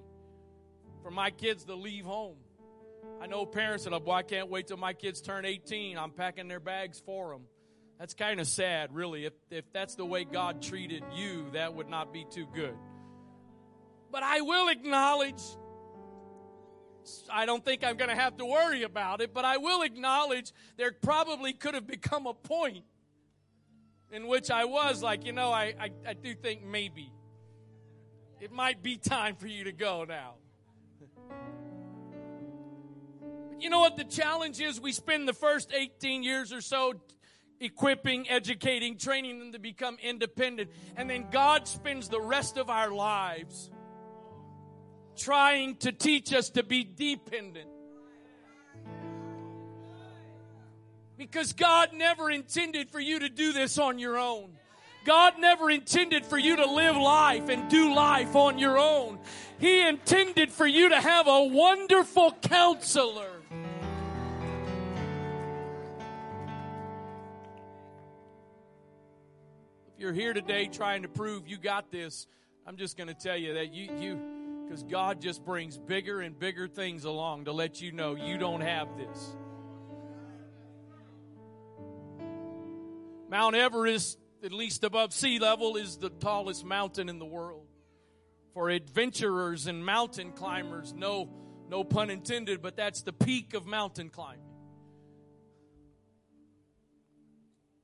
for 1.02 1.10
my 1.10 1.30
kids 1.30 1.64
to 1.64 1.74
leave 1.74 2.04
home. 2.04 2.36
I 3.20 3.26
know 3.26 3.44
parents 3.44 3.84
that, 3.84 4.04
well, 4.04 4.16
I 4.16 4.22
can't 4.22 4.48
wait 4.48 4.68
till 4.68 4.76
my 4.76 4.92
kids 4.92 5.20
turn 5.20 5.44
18. 5.44 5.98
I'm 5.98 6.10
packing 6.10 6.48
their 6.48 6.60
bags 6.60 7.02
for 7.04 7.32
them. 7.32 7.42
That's 7.98 8.14
kind 8.14 8.40
of 8.40 8.46
sad, 8.46 8.94
really. 8.94 9.26
If, 9.26 9.32
if 9.50 9.64
that's 9.72 9.94
the 9.94 10.04
way 10.04 10.24
God 10.24 10.60
treated 10.60 11.04
you, 11.14 11.46
that 11.52 11.74
would 11.74 11.88
not 11.88 12.12
be 12.12 12.26
too 12.28 12.46
good. 12.52 12.74
But 14.12 14.22
I 14.22 14.42
will 14.42 14.68
acknowledge, 14.68 15.40
I 17.32 17.46
don't 17.46 17.64
think 17.64 17.82
I'm 17.82 17.96
going 17.96 18.10
to 18.10 18.14
have 18.14 18.36
to 18.36 18.44
worry 18.44 18.82
about 18.82 19.22
it, 19.22 19.32
but 19.32 19.46
I 19.46 19.56
will 19.56 19.82
acknowledge 19.82 20.52
there 20.76 20.92
probably 20.92 21.54
could 21.54 21.72
have 21.72 21.86
become 21.86 22.26
a 22.26 22.34
point 22.34 22.84
in 24.12 24.28
which 24.28 24.50
I 24.50 24.66
was 24.66 25.02
like, 25.02 25.24
you 25.24 25.32
know, 25.32 25.50
I, 25.50 25.74
I, 25.80 25.90
I 26.06 26.12
do 26.12 26.34
think 26.34 26.62
maybe 26.62 27.10
it 28.38 28.52
might 28.52 28.82
be 28.82 28.98
time 28.98 29.34
for 29.36 29.46
you 29.46 29.64
to 29.64 29.72
go 29.72 30.04
now. 30.06 30.34
You 33.58 33.70
know 33.70 33.80
what 33.80 33.96
the 33.96 34.04
challenge 34.04 34.60
is? 34.60 34.78
We 34.78 34.92
spend 34.92 35.26
the 35.26 35.32
first 35.32 35.72
18 35.72 36.22
years 36.22 36.52
or 36.52 36.60
so 36.60 37.00
equipping, 37.60 38.28
educating, 38.28 38.98
training 38.98 39.38
them 39.38 39.52
to 39.52 39.58
become 39.58 39.96
independent. 40.02 40.70
And 40.96 41.08
then 41.08 41.28
God 41.30 41.66
spends 41.66 42.08
the 42.08 42.20
rest 42.20 42.58
of 42.58 42.68
our 42.68 42.90
lives 42.90 43.70
trying 45.16 45.76
to 45.76 45.92
teach 45.92 46.32
us 46.32 46.50
to 46.50 46.62
be 46.62 46.84
dependent. 46.84 47.68
Because 51.16 51.52
God 51.52 51.90
never 51.92 52.30
intended 52.30 52.90
for 52.90 53.00
you 53.00 53.20
to 53.20 53.28
do 53.28 53.52
this 53.52 53.78
on 53.78 53.98
your 53.98 54.18
own. 54.18 54.50
God 55.04 55.34
never 55.38 55.70
intended 55.70 56.24
for 56.24 56.38
you 56.38 56.56
to 56.56 56.66
live 56.66 56.96
life 56.96 57.48
and 57.48 57.68
do 57.68 57.94
life 57.94 58.36
on 58.36 58.58
your 58.58 58.78
own. 58.78 59.18
He 59.58 59.86
intended 59.86 60.52
for 60.52 60.66
you 60.66 60.88
to 60.90 61.00
have 61.00 61.26
a 61.26 61.44
wonderful 61.44 62.32
counselor. 62.42 63.30
If 69.94 70.00
you're 70.00 70.12
here 70.12 70.32
today 70.32 70.66
trying 70.66 71.02
to 71.02 71.08
prove 71.08 71.48
you 71.48 71.58
got 71.58 71.90
this, 71.90 72.26
I'm 72.66 72.76
just 72.76 72.96
going 72.96 73.08
to 73.08 73.14
tell 73.14 73.36
you 73.36 73.54
that 73.54 73.72
you, 73.72 73.92
you, 73.98 74.20
because 74.72 74.84
God 74.84 75.20
just 75.20 75.44
brings 75.44 75.76
bigger 75.76 76.22
and 76.22 76.38
bigger 76.38 76.66
things 76.66 77.04
along 77.04 77.44
to 77.44 77.52
let 77.52 77.82
you 77.82 77.92
know 77.92 78.14
you 78.14 78.38
don't 78.38 78.62
have 78.62 78.88
this. 78.96 79.36
Mount 83.28 83.54
Everest, 83.54 84.18
at 84.42 84.50
least 84.50 84.82
above 84.82 85.12
sea 85.12 85.38
level, 85.38 85.76
is 85.76 85.98
the 85.98 86.08
tallest 86.08 86.64
mountain 86.64 87.10
in 87.10 87.18
the 87.18 87.26
world. 87.26 87.66
For 88.54 88.70
adventurers 88.70 89.66
and 89.66 89.84
mountain 89.84 90.32
climbers, 90.32 90.94
no, 90.94 91.28
no 91.68 91.84
pun 91.84 92.08
intended, 92.08 92.62
but 92.62 92.74
that's 92.74 93.02
the 93.02 93.12
peak 93.12 93.52
of 93.52 93.66
mountain 93.66 94.08
climbing. 94.08 94.40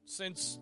Since 0.07 0.59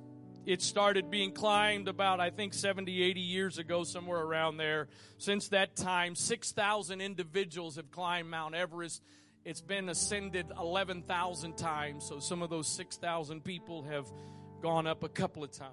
it 0.46 0.62
started 0.62 1.10
being 1.10 1.32
climbed 1.32 1.88
about, 1.88 2.20
I 2.20 2.30
think, 2.30 2.54
70, 2.54 3.02
80 3.02 3.20
years 3.20 3.58
ago, 3.58 3.82
somewhere 3.82 4.20
around 4.20 4.58
there. 4.58 4.86
Since 5.18 5.48
that 5.48 5.74
time, 5.74 6.14
6,000 6.14 7.00
individuals 7.00 7.74
have 7.76 7.90
climbed 7.90 8.30
Mount 8.30 8.54
Everest. 8.54 9.02
It's 9.44 9.60
been 9.60 9.88
ascended 9.88 10.46
11,000 10.58 11.56
times, 11.56 12.06
so 12.06 12.20
some 12.20 12.42
of 12.42 12.50
those 12.50 12.68
6,000 12.68 13.42
people 13.42 13.82
have 13.82 14.06
gone 14.62 14.86
up 14.86 15.02
a 15.02 15.08
couple 15.08 15.42
of 15.42 15.50
times. 15.50 15.72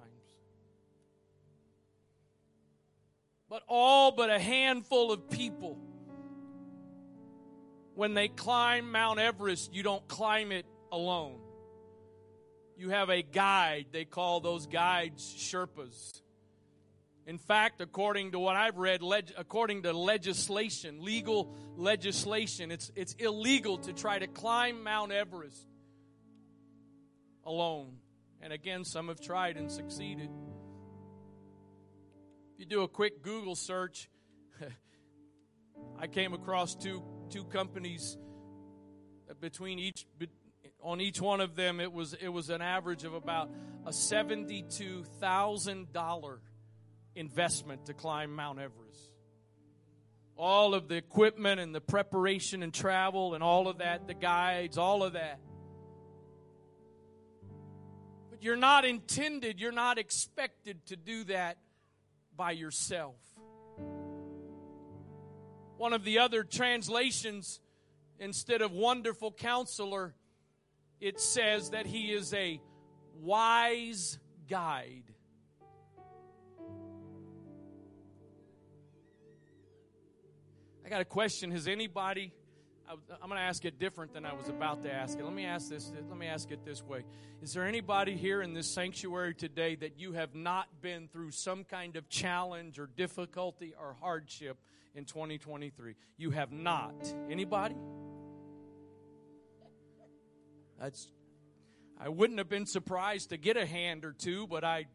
But 3.48 3.62
all 3.68 4.10
but 4.10 4.30
a 4.30 4.40
handful 4.40 5.12
of 5.12 5.30
people, 5.30 5.78
when 7.94 8.14
they 8.14 8.26
climb 8.26 8.90
Mount 8.90 9.20
Everest, 9.20 9.72
you 9.72 9.84
don't 9.84 10.06
climb 10.08 10.50
it 10.50 10.66
alone. 10.90 11.43
You 12.76 12.90
have 12.90 13.08
a 13.08 13.22
guide. 13.22 13.86
They 13.92 14.04
call 14.04 14.40
those 14.40 14.66
guides 14.66 15.22
Sherpas. 15.38 16.20
In 17.26 17.38
fact, 17.38 17.80
according 17.80 18.32
to 18.32 18.38
what 18.38 18.56
I've 18.56 18.76
read, 18.76 19.02
leg- 19.02 19.32
according 19.38 19.84
to 19.84 19.92
legislation, 19.92 21.02
legal 21.02 21.54
legislation, 21.76 22.70
it's, 22.70 22.92
it's 22.94 23.14
illegal 23.14 23.78
to 23.78 23.92
try 23.94 24.18
to 24.18 24.26
climb 24.26 24.82
Mount 24.82 25.10
Everest 25.10 25.66
alone. 27.44 27.96
And 28.42 28.52
again, 28.52 28.84
some 28.84 29.08
have 29.08 29.20
tried 29.20 29.56
and 29.56 29.72
succeeded. 29.72 30.28
If 32.52 32.60
you 32.60 32.66
do 32.66 32.82
a 32.82 32.88
quick 32.88 33.22
Google 33.22 33.54
search, 33.54 34.10
I 35.98 36.06
came 36.06 36.34
across 36.34 36.74
two, 36.74 37.02
two 37.30 37.44
companies 37.44 38.18
uh, 39.30 39.34
between 39.40 39.78
each 39.78 40.06
on 40.84 41.00
each 41.00 41.20
one 41.20 41.40
of 41.40 41.56
them 41.56 41.80
it 41.80 41.92
was 41.92 42.14
it 42.14 42.28
was 42.28 42.48
an 42.50 42.62
average 42.62 43.02
of 43.04 43.14
about 43.14 43.50
a 43.86 43.90
$72,000 43.90 46.38
investment 47.16 47.86
to 47.86 47.94
climb 47.94 48.34
Mount 48.34 48.58
Everest. 48.58 49.12
All 50.36 50.74
of 50.74 50.88
the 50.88 50.96
equipment 50.96 51.60
and 51.60 51.72
the 51.74 51.80
preparation 51.80 52.62
and 52.62 52.74
travel 52.74 53.34
and 53.34 53.42
all 53.42 53.68
of 53.68 53.78
that, 53.78 54.06
the 54.06 54.14
guides, 54.14 54.78
all 54.78 55.02
of 55.02 55.14
that. 55.14 55.40
But 58.30 58.42
you're 58.42 58.56
not 58.56 58.84
intended, 58.84 59.60
you're 59.60 59.72
not 59.72 59.98
expected 59.98 60.84
to 60.86 60.96
do 60.96 61.24
that 61.24 61.58
by 62.36 62.52
yourself. 62.52 63.16
One 65.76 65.92
of 65.92 66.04
the 66.04 66.18
other 66.18 66.42
translations, 66.42 67.60
instead 68.18 68.62
of 68.62 68.72
wonderful 68.72 69.30
counselor, 69.32 70.14
it 71.04 71.20
says 71.20 71.70
that 71.70 71.84
he 71.84 72.12
is 72.12 72.32
a 72.32 72.58
wise 73.20 74.18
guide. 74.48 75.04
I 80.82 80.88
got 80.88 81.02
a 81.02 81.04
question. 81.04 81.50
Has 81.50 81.68
anybody, 81.68 82.32
I, 82.88 82.92
am 82.92 83.28
going 83.28 83.32
to 83.32 83.38
ask 83.38 83.66
it 83.66 83.78
different 83.78 84.14
than 84.14 84.24
I 84.24 84.32
was 84.32 84.48
about 84.48 84.82
to 84.84 84.90
ask 84.90 85.18
it. 85.18 85.24
Let 85.24 85.34
me 85.34 85.44
ask 85.44 85.68
this, 85.68 85.92
let 86.08 86.16
me 86.16 86.26
ask 86.26 86.50
it 86.50 86.64
this 86.64 86.82
way. 86.82 87.04
Is 87.42 87.52
there 87.52 87.66
anybody 87.66 88.16
here 88.16 88.40
in 88.40 88.54
this 88.54 88.72
sanctuary 88.72 89.34
today 89.34 89.74
that 89.74 90.00
you 90.00 90.12
have 90.12 90.34
not 90.34 90.68
been 90.80 91.08
through 91.08 91.32
some 91.32 91.64
kind 91.64 91.96
of 91.96 92.08
challenge 92.08 92.78
or 92.78 92.86
difficulty 92.86 93.74
or 93.78 93.94
hardship 94.00 94.56
in 94.94 95.04
2023? 95.04 95.96
You 96.16 96.30
have 96.30 96.50
not. 96.50 96.94
Anybody? 97.28 97.76
That's 100.80 101.08
I 101.98 102.08
wouldn't 102.08 102.38
have 102.38 102.48
been 102.48 102.66
surprised 102.66 103.30
to 103.30 103.36
get 103.36 103.56
a 103.56 103.64
hand 103.64 104.04
or 104.04 104.12
two, 104.12 104.46
but 104.46 104.64
I 104.64 104.86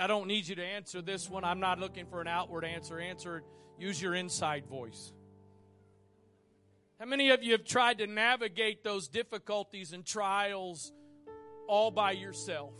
I 0.00 0.06
don't 0.06 0.28
need 0.28 0.46
you 0.46 0.54
to 0.56 0.64
answer 0.64 1.02
this 1.02 1.28
one. 1.28 1.44
I'm 1.44 1.60
not 1.60 1.80
looking 1.80 2.06
for 2.06 2.20
an 2.20 2.28
outward 2.28 2.64
answer. 2.64 3.00
Answer 3.00 3.42
use 3.78 4.00
your 4.00 4.14
inside 4.14 4.66
voice. 4.66 5.12
How 6.98 7.06
many 7.06 7.30
of 7.30 7.42
you 7.42 7.52
have 7.52 7.64
tried 7.64 7.98
to 7.98 8.06
navigate 8.06 8.82
those 8.82 9.08
difficulties 9.08 9.92
and 9.92 10.04
trials 10.04 10.92
all 11.68 11.90
by 11.90 12.12
yourself? 12.12 12.72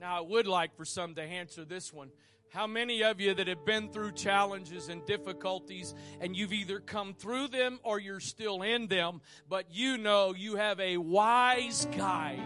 Now, 0.00 0.18
I 0.18 0.20
would 0.20 0.46
like 0.46 0.76
for 0.76 0.84
some 0.84 1.14
to 1.14 1.22
answer 1.22 1.64
this 1.64 1.92
one. 1.92 2.10
How 2.54 2.68
many 2.68 3.02
of 3.02 3.20
you 3.20 3.34
that 3.34 3.48
have 3.48 3.64
been 3.64 3.88
through 3.88 4.12
challenges 4.12 4.88
and 4.88 5.04
difficulties 5.04 5.92
and 6.20 6.36
you've 6.36 6.52
either 6.52 6.78
come 6.78 7.12
through 7.12 7.48
them 7.48 7.80
or 7.82 7.98
you're 7.98 8.20
still 8.20 8.62
in 8.62 8.86
them, 8.86 9.22
but 9.48 9.74
you 9.74 9.98
know 9.98 10.34
you 10.34 10.54
have 10.54 10.78
a 10.78 10.96
wise 10.96 11.88
guide? 11.96 12.38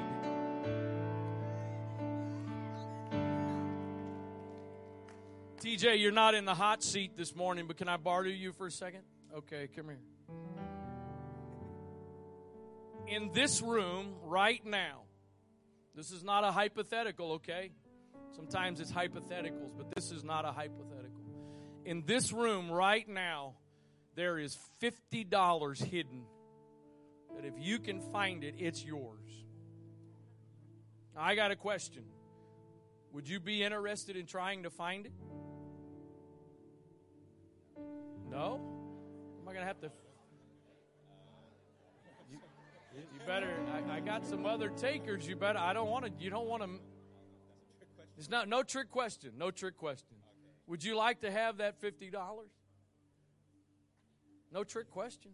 TJ, 5.61 6.01
you're 6.01 6.11
not 6.11 6.35
in 6.35 6.47
the 6.47 6.55
hot 6.55 6.83
seat 6.83 7.15
this 7.15 7.37
morning, 7.37 7.67
but 7.67 7.77
can 7.77 7.91
I 7.91 7.99
borrow 7.99 8.29
you 8.29 8.53
for 8.53 8.69
a 8.69 8.71
second? 8.71 9.03
Okay, 9.37 9.69
come 9.77 9.89
here. 9.89 10.01
In 13.09 13.31
this 13.35 13.61
room 13.61 14.15
right 14.25 14.65
now, 14.65 15.03
this 15.95 16.13
is 16.13 16.25
not 16.25 16.45
a 16.45 16.51
hypothetical, 16.51 17.33
okay? 17.33 17.73
Sometimes 18.35 18.81
it's 18.81 18.93
hypotheticals, 18.93 19.77
but 19.77 19.95
this 19.95 20.11
is 20.11 20.25
not 20.25 20.45
a 20.45 20.53
hypothetical. 20.53 21.23
In 21.85 22.05
this 22.07 22.33
room 22.33 22.71
right 22.71 23.09
now, 23.09 23.55
there 24.15 24.39
is 24.39 24.57
$50 24.83 25.85
hidden 25.85 26.25
that 27.35 27.45
if 27.45 27.55
you 27.57 27.79
can 27.79 28.01
find 28.13 28.45
it, 28.45 28.57
it's 28.59 28.85
yours. 28.85 29.45
Now, 31.15 31.23
I 31.23 31.35
got 31.35 31.51
a 31.51 31.57
question. 31.57 32.05
Would 33.13 33.29
you 33.29 33.41
be 33.41 33.63
interested 33.63 34.17
in 34.17 34.27
trying 34.27 34.65
to 34.65 34.71
find 34.71 35.07
it? 35.07 35.13
No? 38.31 38.61
Am 39.41 39.49
I 39.49 39.53
going 39.53 39.63
to 39.63 39.67
have 39.67 39.81
to? 39.81 39.91
You, 42.31 42.39
you 42.99 43.27
better. 43.27 43.49
I, 43.73 43.97
I, 43.97 44.01
got 44.01 44.27
some 44.27 44.45
other 44.45 44.69
takers. 44.69 45.27
You 45.27 45.37
better. 45.37 45.59
I 45.59 45.73
don't 45.73 45.89
want 45.89 46.05
to. 46.05 46.13
You 46.23 46.31
don't 46.31 46.47
want 46.47 46.63
to. 46.63 46.69
It's 48.19 48.29
not 48.29 48.49
no 48.49 48.65
trick 48.65 48.91
question. 48.91 49.35
No 49.39 49.53
trick 49.53 49.77
question. 49.77 50.17
Would 50.67 50.83
you 50.83 50.97
like 50.97 51.21
to 51.21 51.31
have 51.31 51.59
that 51.59 51.81
fifty 51.81 52.11
dollars? 52.11 52.51
No 54.53 54.65
trick 54.65 54.91
question. 54.91 55.31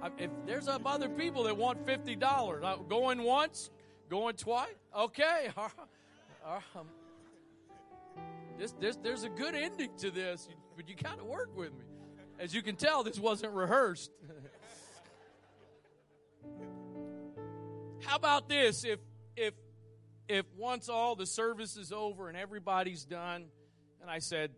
I, 0.00 0.10
if 0.16 0.30
there's 0.46 0.68
other 0.68 1.08
people 1.08 1.42
that 1.44 1.56
want 1.56 1.84
fifty 1.84 2.14
dollars, 2.14 2.62
uh, 2.64 2.76
going 2.76 3.22
once, 3.22 3.70
going 4.08 4.36
twice. 4.36 4.68
Okay. 4.96 5.50
Um, 6.44 6.88
this, 8.58 8.72
this, 8.80 8.96
there's 8.96 9.22
a 9.22 9.28
good 9.28 9.54
ending 9.54 9.90
to 9.98 10.10
this, 10.10 10.48
but 10.74 10.88
you 10.88 10.96
got 10.96 11.18
to 11.18 11.24
work 11.24 11.56
with 11.56 11.72
me. 11.72 11.84
As 12.40 12.52
you 12.52 12.62
can 12.62 12.74
tell, 12.74 13.04
this 13.04 13.16
wasn't 13.16 13.52
rehearsed. 13.52 14.10
How 18.00 18.16
about 18.16 18.48
this? 18.48 18.84
If 18.84 18.98
if 19.36 19.54
if 20.28 20.46
once 20.56 20.88
all 20.88 21.14
the 21.16 21.26
service 21.26 21.76
is 21.76 21.92
over 21.92 22.28
and 22.28 22.36
everybody's 22.36 23.04
done, 23.04 23.46
and 24.00 24.10
I 24.10 24.18
said, 24.18 24.50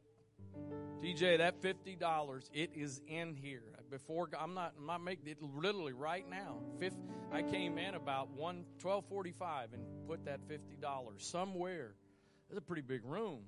DJ, 1.02 1.38
that 1.38 1.60
fifty 1.60 1.96
dollars, 1.96 2.50
it 2.52 2.70
is 2.74 3.00
in 3.06 3.34
here. 3.34 3.62
Before 3.90 4.28
I'm 4.38 4.54
not 4.54 4.72
I'm 4.78 4.86
not 4.86 5.02
making 5.02 5.28
it 5.28 5.38
literally 5.40 5.92
right 5.92 6.28
now. 6.28 6.58
Fifth, 6.80 6.96
I 7.32 7.42
came 7.42 7.78
in 7.78 7.94
about 7.94 8.30
one 8.30 8.64
twelve 8.78 9.04
forty 9.08 9.32
five 9.32 9.72
and 9.72 9.82
put 10.08 10.24
that 10.24 10.40
fifty 10.48 10.76
dollars 10.76 11.24
somewhere. 11.26 11.94
It's 12.48 12.58
a 12.58 12.62
pretty 12.62 12.82
big 12.82 13.04
room. 13.04 13.40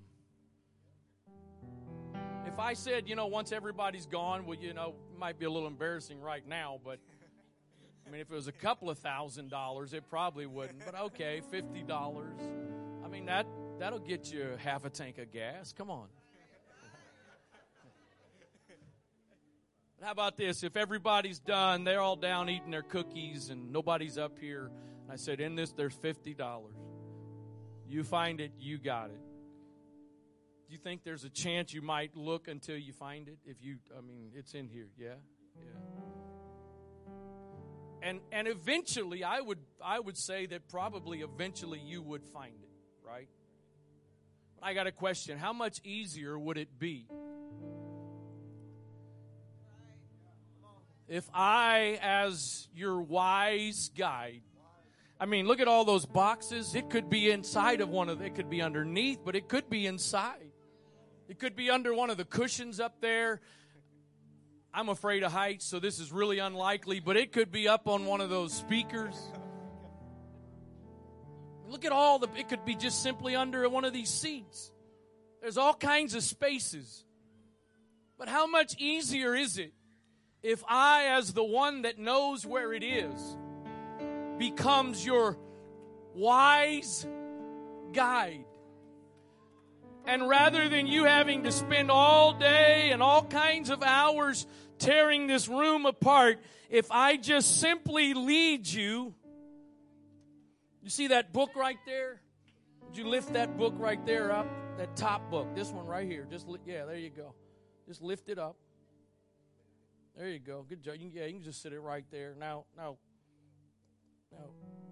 If 2.46 2.60
I 2.60 2.74
said, 2.74 3.08
you 3.08 3.16
know, 3.16 3.26
once 3.26 3.50
everybody's 3.50 4.06
gone, 4.06 4.46
well, 4.46 4.56
you 4.56 4.72
know, 4.72 4.94
might 5.18 5.38
be 5.38 5.46
a 5.46 5.50
little 5.50 5.68
embarrassing 5.68 6.20
right 6.20 6.46
now, 6.46 6.78
but 6.84 7.00
I 8.06 8.10
mean, 8.10 8.20
if 8.20 8.30
it 8.30 8.34
was 8.34 8.46
a 8.46 8.52
couple 8.52 8.88
of 8.88 8.98
thousand 8.98 9.50
dollars, 9.50 9.92
it 9.92 10.08
probably 10.08 10.46
wouldn't. 10.46 10.84
But 10.84 10.94
okay, 10.94 11.42
fifty 11.50 11.82
dollars. 11.82 12.38
I 13.04 13.08
mean, 13.08 13.26
that 13.26 13.46
that'll 13.78 13.98
get 13.98 14.32
you 14.32 14.56
half 14.58 14.84
a 14.84 14.90
tank 14.90 15.18
of 15.18 15.32
gas. 15.32 15.72
Come 15.72 15.90
on. 15.90 16.06
But 19.98 20.04
How 20.06 20.12
about 20.12 20.36
this? 20.36 20.62
If 20.62 20.76
everybody's 20.76 21.38
done, 21.38 21.84
they're 21.84 22.00
all 22.00 22.16
down 22.16 22.50
eating 22.50 22.70
their 22.70 22.82
cookies 22.82 23.48
and 23.50 23.72
nobody's 23.72 24.18
up 24.18 24.38
here. 24.38 24.70
I 25.10 25.16
said, 25.16 25.40
in 25.40 25.54
this, 25.54 25.72
there's 25.72 25.94
$50. 25.94 26.36
You 27.88 28.04
find 28.04 28.40
it, 28.40 28.52
you 28.58 28.78
got 28.78 29.10
it. 29.10 29.20
Do 30.66 30.72
you 30.72 30.78
think 30.78 31.04
there's 31.04 31.24
a 31.24 31.30
chance 31.30 31.72
you 31.72 31.80
might 31.80 32.16
look 32.16 32.48
until 32.48 32.76
you 32.76 32.92
find 32.92 33.28
it? 33.28 33.38
If 33.44 33.62
you, 33.62 33.76
I 33.96 34.00
mean, 34.00 34.32
it's 34.34 34.54
in 34.54 34.68
here. 34.68 34.88
Yeah? 34.98 35.14
Yeah. 35.56 36.25
And, 38.02 38.20
and 38.30 38.46
eventually, 38.46 39.24
I 39.24 39.40
would, 39.40 39.58
I 39.84 39.98
would 39.98 40.16
say 40.16 40.46
that 40.46 40.68
probably 40.68 41.20
eventually 41.22 41.80
you 41.80 42.02
would 42.02 42.24
find 42.24 42.54
it, 42.62 43.06
right? 43.06 43.28
But 44.58 44.66
I 44.66 44.74
got 44.74 44.86
a 44.86 44.92
question. 44.92 45.38
How 45.38 45.52
much 45.52 45.80
easier 45.84 46.38
would 46.38 46.58
it 46.58 46.78
be 46.78 47.06
if 51.08 51.28
I, 51.32 51.98
as 52.02 52.68
your 52.74 53.00
wise 53.00 53.90
guide, 53.96 54.42
I 55.18 55.26
mean, 55.26 55.46
look 55.46 55.60
at 55.60 55.68
all 55.68 55.84
those 55.84 56.04
boxes. 56.04 56.74
It 56.74 56.90
could 56.90 57.08
be 57.08 57.30
inside 57.30 57.80
of 57.80 57.88
one 57.88 58.08
of 58.08 58.20
it 58.20 58.34
could 58.34 58.50
be 58.50 58.60
underneath, 58.60 59.20
but 59.24 59.34
it 59.34 59.48
could 59.48 59.70
be 59.70 59.86
inside. 59.86 60.50
It 61.28 61.38
could 61.38 61.56
be 61.56 61.70
under 61.70 61.94
one 61.94 62.10
of 62.10 62.16
the 62.16 62.24
cushions 62.24 62.80
up 62.80 63.00
there. 63.00 63.40
I'm 64.76 64.90
afraid 64.90 65.22
of 65.22 65.32
heights, 65.32 65.64
so 65.64 65.80
this 65.80 65.98
is 65.98 66.12
really 66.12 66.38
unlikely, 66.38 67.00
but 67.00 67.16
it 67.16 67.32
could 67.32 67.50
be 67.50 67.66
up 67.66 67.88
on 67.88 68.04
one 68.04 68.20
of 68.20 68.28
those 68.28 68.52
speakers. 68.52 69.14
Look 71.66 71.86
at 71.86 71.92
all 71.92 72.18
the, 72.18 72.28
it 72.36 72.50
could 72.50 72.66
be 72.66 72.74
just 72.74 73.02
simply 73.02 73.34
under 73.34 73.66
one 73.70 73.86
of 73.86 73.94
these 73.94 74.10
seats. 74.10 74.70
There's 75.40 75.56
all 75.56 75.72
kinds 75.72 76.14
of 76.14 76.22
spaces. 76.22 77.06
But 78.18 78.28
how 78.28 78.46
much 78.46 78.76
easier 78.78 79.34
is 79.34 79.56
it 79.56 79.72
if 80.42 80.62
I, 80.68 81.16
as 81.16 81.32
the 81.32 81.42
one 81.42 81.82
that 81.82 81.98
knows 81.98 82.44
where 82.44 82.74
it 82.74 82.82
is, 82.82 83.38
becomes 84.36 85.06
your 85.06 85.38
wise 86.14 87.06
guide? 87.92 88.44
And 90.06 90.28
rather 90.28 90.68
than 90.68 90.86
you 90.86 91.04
having 91.04 91.42
to 91.44 91.52
spend 91.52 91.90
all 91.90 92.32
day 92.32 92.90
and 92.92 93.02
all 93.02 93.24
kinds 93.24 93.70
of 93.70 93.82
hours 93.82 94.46
tearing 94.78 95.26
this 95.26 95.48
room 95.48 95.84
apart, 95.84 96.38
if 96.70 96.90
I 96.90 97.16
just 97.16 97.60
simply 97.60 98.14
lead 98.14 98.66
you, 98.66 99.14
you 100.82 100.90
see 100.90 101.08
that 101.08 101.32
book 101.32 101.50
right 101.56 101.78
there? 101.86 102.20
Would 102.86 102.96
you 102.96 103.08
lift 103.08 103.32
that 103.32 103.58
book 103.58 103.74
right 103.76 104.04
there 104.06 104.30
up? 104.30 104.46
That 104.78 104.94
top 104.94 105.30
book, 105.30 105.54
this 105.56 105.70
one 105.70 105.86
right 105.86 106.06
here. 106.06 106.26
Just 106.30 106.46
yeah, 106.66 106.84
there 106.84 106.98
you 106.98 107.10
go. 107.10 107.34
Just 107.88 108.02
lift 108.02 108.28
it 108.28 108.38
up. 108.38 108.56
There 110.16 110.28
you 110.28 110.38
go. 110.38 110.64
Good 110.68 110.82
job. 110.82 110.94
Yeah, 111.12 111.24
you 111.24 111.34
can 111.34 111.42
just 111.42 111.60
sit 111.60 111.72
it 111.72 111.80
right 111.80 112.04
there. 112.10 112.34
Now, 112.38 112.64
now, 112.76 112.96
now. 114.32 114.85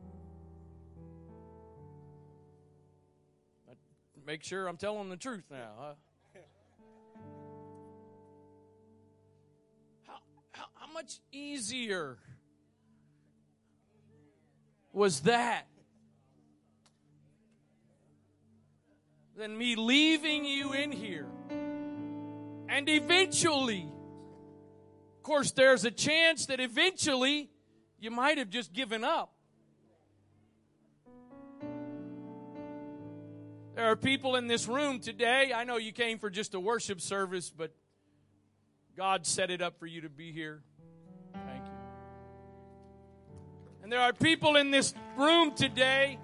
Make 4.27 4.43
sure 4.43 4.69
I'm 4.69 4.79
telling 4.79 5.11
the 5.11 5.19
truth 5.19 5.45
now. 5.51 5.73
Huh? 5.79 5.93
How, 10.07 10.15
how, 10.53 10.65
how 10.75 10.93
much 10.93 11.21
easier 11.31 12.17
was 14.93 15.21
that 15.21 15.67
than 19.37 19.59
me 19.59 19.77
leaving 19.77 20.47
you 20.47 20.73
in 20.73 20.91
here? 20.91 21.27
And 22.71 22.89
eventually, 22.89 23.87
of 25.17 25.23
course, 25.23 25.51
there's 25.51 25.85
a 25.85 25.91
chance 25.91 26.47
that 26.47 26.61
eventually 26.61 27.51
you 27.99 28.11
might 28.11 28.39
have 28.39 28.49
just 28.49 28.73
given 28.73 29.05
up. 29.05 29.34
There 33.75 33.87
are 33.87 33.97
people 33.97 34.37
in 34.37 34.47
this 34.47 34.69
room 34.69 35.01
today. 35.01 35.53
I 35.53 35.65
know 35.65 35.79
you 35.79 35.91
came 35.91 36.19
for 36.19 36.31
just 36.31 36.55
a 36.55 36.61
worship 36.61 37.01
service, 37.01 37.51
but 37.51 37.73
God 38.97 39.27
set 39.27 39.51
it 39.51 39.61
up 39.61 39.81
for 39.81 39.87
you 39.87 40.03
to 40.03 40.09
be 40.09 40.31
here. 40.31 40.63
Thank 41.33 41.65
you. 41.67 41.73
And 43.83 43.91
there 43.91 44.01
are 44.01 44.13
people 44.13 44.55
in 44.55 44.71
this 44.71 44.95
room 45.17 45.57
today. 45.57 46.21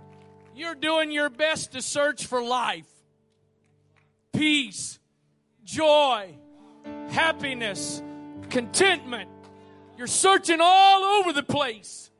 You're 0.54 0.76
doing 0.76 1.10
your 1.10 1.28
best 1.28 1.72
to 1.72 1.82
search 1.82 2.26
for 2.26 2.40
life, 2.40 2.86
peace, 4.32 5.00
joy, 5.64 6.36
happiness, 7.08 8.00
contentment. 8.48 9.28
You're 9.98 10.06
searching 10.06 10.60
all 10.60 11.02
over 11.02 11.32
the 11.32 11.42
place. 11.42 12.12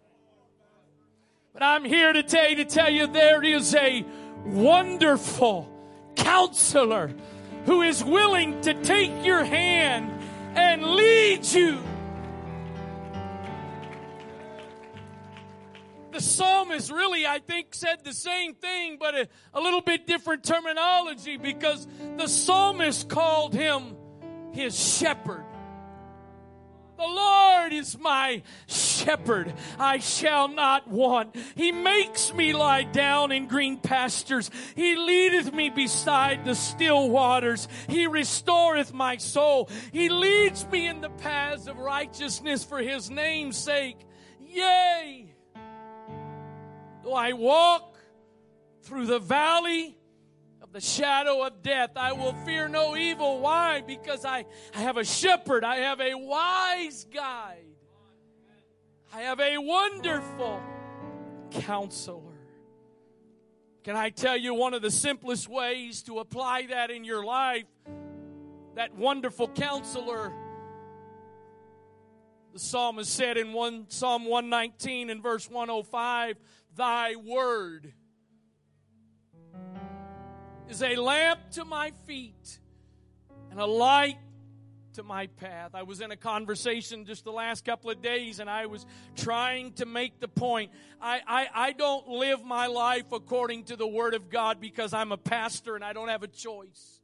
But 1.52 1.62
I'm 1.62 1.84
here 1.84 2.12
today 2.12 2.56
to 2.56 2.64
tell 2.64 2.90
you 2.90 3.06
there 3.06 3.44
is 3.44 3.76
a 3.76 4.04
wonderful 4.44 5.70
counselor 6.16 7.12
who 7.66 7.82
is 7.82 8.02
willing 8.02 8.60
to 8.62 8.74
take 8.82 9.24
your 9.24 9.44
hand 9.44 10.10
and 10.56 10.84
lead 10.84 11.44
you. 11.46 11.80
the 16.20 16.26
psalmist 16.26 16.90
really, 16.90 17.26
I 17.26 17.38
think, 17.38 17.74
said 17.74 18.04
the 18.04 18.12
same 18.12 18.54
thing, 18.54 18.98
but 19.00 19.14
a, 19.14 19.28
a 19.54 19.60
little 19.60 19.80
bit 19.80 20.06
different 20.06 20.44
terminology 20.44 21.38
because 21.38 21.86
the 22.18 22.26
psalmist 22.26 23.08
called 23.08 23.54
him 23.54 23.96
his 24.52 24.78
shepherd. 24.78 25.44
The 27.00 27.06
Lord 27.06 27.72
is 27.72 27.98
my 27.98 28.42
shepherd. 28.66 29.54
I 29.78 30.00
shall 30.00 30.48
not 30.48 30.86
want. 30.86 31.34
He 31.54 31.72
makes 31.72 32.34
me 32.34 32.52
lie 32.52 32.82
down 32.82 33.32
in 33.32 33.48
green 33.48 33.78
pastures. 33.78 34.50
He 34.76 34.96
leadeth 34.96 35.50
me 35.54 35.70
beside 35.70 36.44
the 36.44 36.54
still 36.54 37.08
waters. 37.08 37.68
He 37.88 38.06
restoreth 38.06 38.92
my 38.92 39.16
soul. 39.16 39.70
He 39.92 40.10
leads 40.10 40.66
me 40.66 40.88
in 40.88 41.00
the 41.00 41.08
paths 41.08 41.68
of 41.68 41.78
righteousness 41.78 42.64
for 42.64 42.80
his 42.80 43.08
name's 43.08 43.56
sake. 43.56 43.96
Yea, 44.38 45.32
though 47.02 47.14
I 47.14 47.32
walk 47.32 47.96
through 48.82 49.06
the 49.06 49.20
valley 49.20 49.96
of 50.70 50.74
the 50.74 50.80
shadow 50.80 51.42
of 51.42 51.62
death, 51.62 51.90
I 51.96 52.12
will 52.12 52.32
fear 52.44 52.68
no 52.68 52.96
evil. 52.96 53.40
Why? 53.40 53.82
Because 53.84 54.24
I, 54.24 54.44
I 54.72 54.78
have 54.78 54.96
a 54.96 55.04
shepherd, 55.04 55.64
I 55.64 55.78
have 55.78 56.00
a 56.00 56.14
wise 56.14 57.06
guide, 57.12 57.64
I 59.12 59.22
have 59.22 59.40
a 59.40 59.58
wonderful 59.58 60.62
counselor. 61.50 62.22
Can 63.82 63.96
I 63.96 64.10
tell 64.10 64.36
you 64.36 64.54
one 64.54 64.74
of 64.74 64.82
the 64.82 64.90
simplest 64.90 65.48
ways 65.48 66.02
to 66.02 66.20
apply 66.20 66.66
that 66.66 66.90
in 66.90 67.02
your 67.02 67.24
life? 67.24 67.64
That 68.76 68.94
wonderful 68.94 69.48
counselor. 69.48 70.32
The 72.52 72.60
psalmist 72.60 73.12
said 73.12 73.36
in 73.36 73.52
one, 73.52 73.86
Psalm 73.88 74.24
119 74.24 75.10
and 75.10 75.22
verse 75.22 75.50
105, 75.50 76.36
Thy 76.76 77.16
word 77.16 77.92
is 80.70 80.82
a 80.82 80.94
lamp 80.94 81.40
to 81.50 81.64
my 81.64 81.90
feet 82.06 82.60
and 83.50 83.58
a 83.58 83.66
light 83.66 84.18
to 84.92 85.02
my 85.02 85.26
path. 85.26 85.74
I 85.74 85.82
was 85.82 86.00
in 86.00 86.12
a 86.12 86.16
conversation 86.16 87.04
just 87.06 87.24
the 87.24 87.32
last 87.32 87.64
couple 87.64 87.90
of 87.90 88.00
days 88.00 88.38
and 88.38 88.48
I 88.48 88.66
was 88.66 88.86
trying 89.16 89.72
to 89.74 89.86
make 89.86 90.20
the 90.20 90.28
point. 90.28 90.70
I, 91.00 91.20
I, 91.26 91.48
I 91.54 91.72
don't 91.72 92.06
live 92.08 92.44
my 92.44 92.68
life 92.68 93.10
according 93.10 93.64
to 93.64 93.76
the 93.76 93.86
Word 93.86 94.14
of 94.14 94.30
God 94.30 94.60
because 94.60 94.92
I'm 94.94 95.10
a 95.10 95.16
pastor 95.16 95.74
and 95.74 95.84
I 95.84 95.92
don't 95.92 96.08
have 96.08 96.22
a 96.22 96.28
choice 96.28 96.99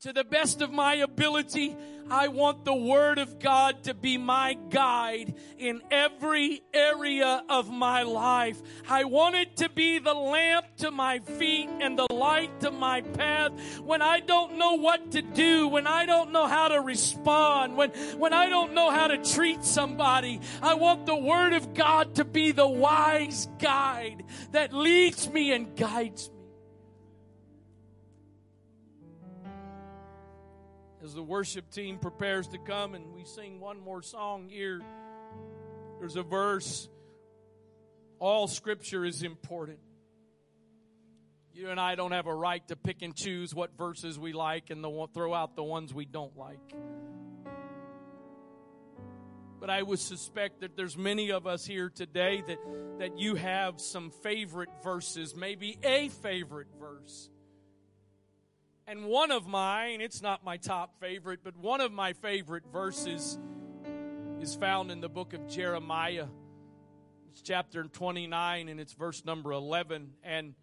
to 0.00 0.14
the 0.14 0.24
best 0.24 0.62
of 0.62 0.72
my 0.72 0.94
ability, 0.94 1.76
I 2.10 2.28
want 2.28 2.64
the 2.64 2.74
Word 2.74 3.18
of 3.18 3.38
God 3.38 3.84
to 3.84 3.92
be 3.92 4.16
my 4.16 4.54
guide 4.70 5.34
in 5.58 5.82
every 5.90 6.62
area 6.72 7.44
of 7.50 7.70
my 7.70 8.02
life. 8.02 8.62
I 8.88 9.04
want 9.04 9.34
it 9.34 9.58
to 9.58 9.68
be 9.68 9.98
the 9.98 10.14
lamp 10.14 10.64
to 10.78 10.90
my 10.90 11.18
feet 11.18 11.68
and 11.82 11.98
the 11.98 12.06
light 12.10 12.60
to 12.60 12.70
my 12.70 13.02
path 13.02 13.52
when 13.80 14.00
I 14.00 14.20
don't 14.20 14.56
know 14.56 14.74
what 14.74 15.12
to 15.12 15.20
do, 15.20 15.68
when 15.68 15.86
I 15.86 16.06
don't 16.06 16.32
know 16.32 16.46
how 16.46 16.68
to 16.68 16.80
respond, 16.80 17.76
when, 17.76 17.90
when 18.16 18.32
I 18.32 18.48
don't 18.48 18.72
know 18.72 18.90
how 18.90 19.06
to 19.08 19.18
treat 19.18 19.64
somebody. 19.64 20.40
I 20.62 20.74
want 20.74 21.04
the 21.04 21.16
Word 21.16 21.52
of 21.52 21.74
God 21.74 22.14
to 22.14 22.24
be 22.24 22.52
the 22.52 22.66
wise 22.66 23.48
guide 23.58 24.24
that 24.52 24.72
leads 24.72 25.28
me 25.28 25.52
and 25.52 25.76
guides 25.76 26.30
me. 26.30 26.39
As 31.02 31.14
the 31.14 31.22
worship 31.22 31.70
team 31.70 31.98
prepares 31.98 32.48
to 32.48 32.58
come 32.58 32.94
and 32.94 33.14
we 33.14 33.24
sing 33.24 33.60
one 33.60 33.80
more 33.80 34.02
song 34.02 34.48
here, 34.48 34.80
there's 35.98 36.16
a 36.16 36.22
verse. 36.22 36.88
All 38.18 38.46
scripture 38.46 39.04
is 39.04 39.22
important. 39.22 39.78
You 41.52 41.70
and 41.70 41.80
I 41.80 41.94
don't 41.94 42.12
have 42.12 42.26
a 42.26 42.34
right 42.34 42.66
to 42.68 42.76
pick 42.76 43.02
and 43.02 43.14
choose 43.14 43.54
what 43.54 43.76
verses 43.76 44.18
we 44.18 44.32
like 44.32 44.70
and 44.70 44.84
the, 44.84 45.06
throw 45.12 45.34
out 45.34 45.56
the 45.56 45.64
ones 45.64 45.92
we 45.92 46.04
don't 46.04 46.36
like. 46.36 46.74
But 49.58 49.68
I 49.68 49.82
would 49.82 49.98
suspect 49.98 50.60
that 50.60 50.76
there's 50.76 50.96
many 50.96 51.32
of 51.32 51.46
us 51.46 51.66
here 51.66 51.90
today 51.90 52.42
that, 52.46 52.58
that 52.98 53.18
you 53.18 53.34
have 53.34 53.78
some 53.80 54.10
favorite 54.22 54.70
verses, 54.82 55.36
maybe 55.36 55.78
a 55.82 56.08
favorite 56.08 56.68
verse. 56.78 57.28
And 58.90 59.04
one 59.04 59.30
of 59.30 59.46
mine, 59.46 60.00
it's 60.00 60.20
not 60.20 60.44
my 60.44 60.56
top 60.56 60.98
favorite, 60.98 61.44
but 61.44 61.56
one 61.56 61.80
of 61.80 61.92
my 61.92 62.12
favorite 62.12 62.64
verses 62.72 63.38
is 64.40 64.56
found 64.56 64.90
in 64.90 65.00
the 65.00 65.08
book 65.08 65.32
of 65.32 65.46
Jeremiah. 65.46 66.26
It's 67.30 67.40
chapter 67.40 67.84
29 67.84 68.68
and 68.68 68.80
it's 68.80 68.92
verse 68.92 69.24
number 69.24 69.52
11. 69.52 70.14
And, 70.24 70.54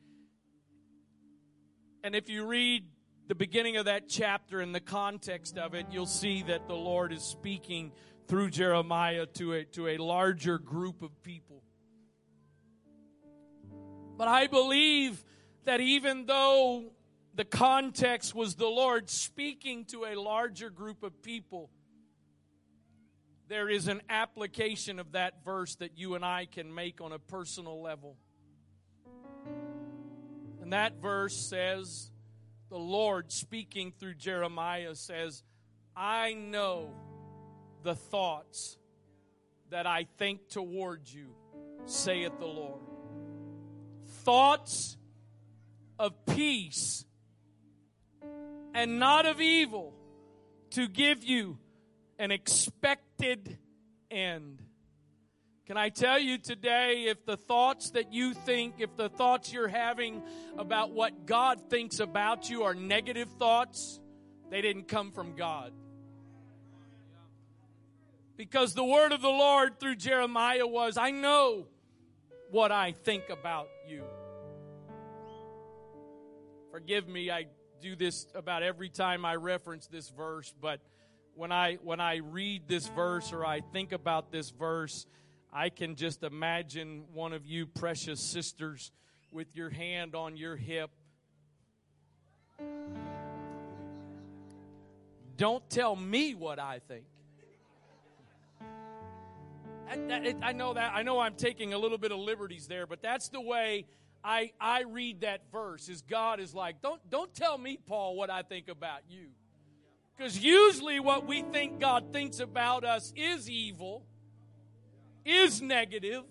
and 2.03 2.15
if 2.17 2.27
you 2.27 2.45
read 2.45 2.83
the 3.29 3.35
beginning 3.35 3.77
of 3.77 3.85
that 3.85 4.09
chapter 4.09 4.59
and 4.59 4.75
the 4.75 4.81
context 4.81 5.57
of 5.57 5.73
it, 5.73 5.85
you'll 5.89 6.05
see 6.05 6.43
that 6.43 6.67
the 6.67 6.75
Lord 6.75 7.13
is 7.13 7.23
speaking 7.23 7.93
through 8.27 8.49
Jeremiah 8.49 9.25
to 9.35 9.53
a, 9.53 9.63
to 9.67 9.87
a 9.87 9.95
larger 9.99 10.59
group 10.59 11.01
of 11.01 11.23
people. 11.23 11.63
But 14.17 14.27
I 14.27 14.47
believe 14.47 15.23
that 15.63 15.79
even 15.79 16.25
though 16.25 16.91
the 17.38 17.45
context 17.45 18.34
was 18.34 18.55
the 18.55 18.68
Lord 18.68 19.11
speaking 19.11 19.85
to 19.85 20.05
a 20.05 20.15
larger 20.15 20.72
group 20.72 21.03
of 21.03 21.22
people. 21.22 21.69
There 23.47 23.69
is 23.69 23.88
an 23.88 24.01
application 24.09 24.97
of 24.97 25.11
that 25.11 25.45
verse 25.45 25.76
that 25.76 25.99
you 25.99 26.15
and 26.15 26.26
I 26.26 26.47
can 26.51 26.73
make 26.73 26.99
on 26.99 27.11
a 27.11 27.19
personal 27.19 27.80
level. 27.80 28.18
And 30.64 30.73
that 30.73 30.99
verse 30.99 31.38
says, 31.38 32.09
the 32.69 32.80
Lord 32.80 33.31
speaking 33.31 33.93
through 33.99 34.15
Jeremiah 34.15 34.95
says, 34.95 35.43
I 35.95 36.34
know 36.34 36.89
the 37.84 37.93
thoughts 37.93 38.80
that 39.69 39.85
I 39.85 40.07
think 40.18 40.49
toward 40.49 41.07
you, 41.07 41.35
saith 41.85 42.39
the 42.39 42.47
Lord. 42.47 42.81
Thoughts 44.23 44.97
of 45.99 46.26
peace 46.26 47.05
and 48.77 48.99
not 48.99 49.25
of 49.25 49.41
evil 49.41 49.91
to 50.69 50.87
give 50.87 51.23
you 51.23 51.57
an 52.19 52.29
expected 52.29 53.57
end. 54.11 54.61
Can 55.65 55.77
I 55.77 55.89
tell 55.89 56.19
you 56.19 56.37
today 56.37 57.05
if 57.07 57.25
the 57.25 57.37
thoughts 57.37 57.89
that 57.91 58.13
you 58.13 58.35
think, 58.35 58.75
if 58.77 58.95
the 58.95 59.09
thoughts 59.09 59.51
you're 59.51 59.67
having 59.67 60.21
about 60.59 60.91
what 60.91 61.25
God 61.25 61.71
thinks 61.71 61.99
about 61.99 62.51
you 62.51 62.63
are 62.65 62.75
negative 62.75 63.27
thoughts, 63.39 63.99
they 64.51 64.61
didn't 64.61 64.87
come 64.87 65.11
from 65.11 65.35
God. 65.35 65.73
Because 68.35 68.75
the 68.75 68.85
word 68.85 69.11
of 69.11 69.23
the 69.23 69.27
Lord 69.27 69.79
through 69.79 69.95
Jeremiah 69.95 70.67
was, 70.67 70.97
I 70.99 71.09
know 71.09 71.65
what 72.51 72.71
I 72.71 72.91
think 72.91 73.23
about 73.31 73.69
you. 73.87 74.03
Forgive 76.71 77.07
me, 77.07 77.31
I 77.31 77.47
do 77.81 77.95
this 77.95 78.27
about 78.35 78.63
every 78.63 78.89
time 78.89 79.25
I 79.25 79.35
reference 79.35 79.87
this 79.87 80.09
verse, 80.09 80.53
but 80.61 80.81
when 81.35 81.51
I 81.51 81.75
when 81.83 81.99
I 81.99 82.17
read 82.17 82.67
this 82.67 82.87
verse 82.87 83.31
or 83.31 83.45
I 83.45 83.61
think 83.61 83.91
about 83.91 84.31
this 84.31 84.49
verse, 84.49 85.05
I 85.53 85.69
can 85.69 85.95
just 85.95 86.23
imagine 86.23 87.05
one 87.13 87.33
of 87.33 87.45
you 87.45 87.67
precious 87.67 88.19
sisters 88.19 88.91
with 89.31 89.55
your 89.55 89.69
hand 89.69 90.15
on 90.15 90.35
your 90.35 90.55
hip. 90.55 90.89
Don't 95.37 95.69
tell 95.69 95.95
me 95.95 96.33
what 96.33 96.57
I 96.59 96.79
think. 96.87 97.05
I, 99.89 100.35
I, 100.41 100.51
know 100.51 100.73
that 100.73 100.91
I 100.93 101.03
know 101.03 101.19
I'm 101.19 101.35
taking 101.35 101.73
a 101.73 101.77
little 101.77 101.97
bit 101.97 102.11
of 102.11 102.19
liberties 102.19 102.67
there, 102.67 102.85
but 102.85 103.01
that's 103.01 103.29
the 103.29 103.39
way 103.39 103.85
I, 104.23 104.52
I 104.60 104.84
read 104.84 105.22
that 105.22 105.52
verse 105.52 105.89
is 105.89 106.02
God 106.02 106.39
is 106.39 106.53
like, 106.53 106.81
don't, 106.81 107.02
don't 107.10 107.34
tell 107.34 107.57
me, 107.57 107.80
Paul, 107.85 108.15
what 108.15 108.30
I 108.30 108.41
think 108.41 108.68
about 108.68 109.02
you. 109.10 109.27
Because 110.15 110.38
usually 110.38 110.99
what 110.99 111.27
we 111.27 111.44
think 111.44 111.80
God 111.80 112.11
thinks 112.11 112.39
about 112.39 112.84
us 112.84 113.14
is 113.15 113.49
evil, 113.49 114.06
is 115.23 115.61
negative. 115.61 116.23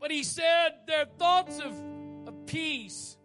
But 0.00 0.10
he 0.10 0.24
said 0.24 0.70
they're 0.86 1.06
thoughts 1.18 1.58
of, 1.58 1.72
of 2.26 2.46
peace. 2.46 3.16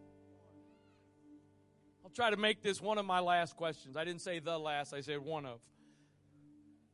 I'll 2.04 2.12
try 2.12 2.30
to 2.30 2.38
make 2.38 2.62
this 2.62 2.80
one 2.80 2.98
of 2.98 3.06
my 3.06 3.20
last 3.20 3.56
questions. 3.56 3.98
I 3.98 4.06
didn't 4.06 4.22
say 4.22 4.40
the 4.40 4.58
last, 4.58 4.94
I 4.94 5.02
said 5.02 5.20
one 5.20 5.46
of. 5.46 5.62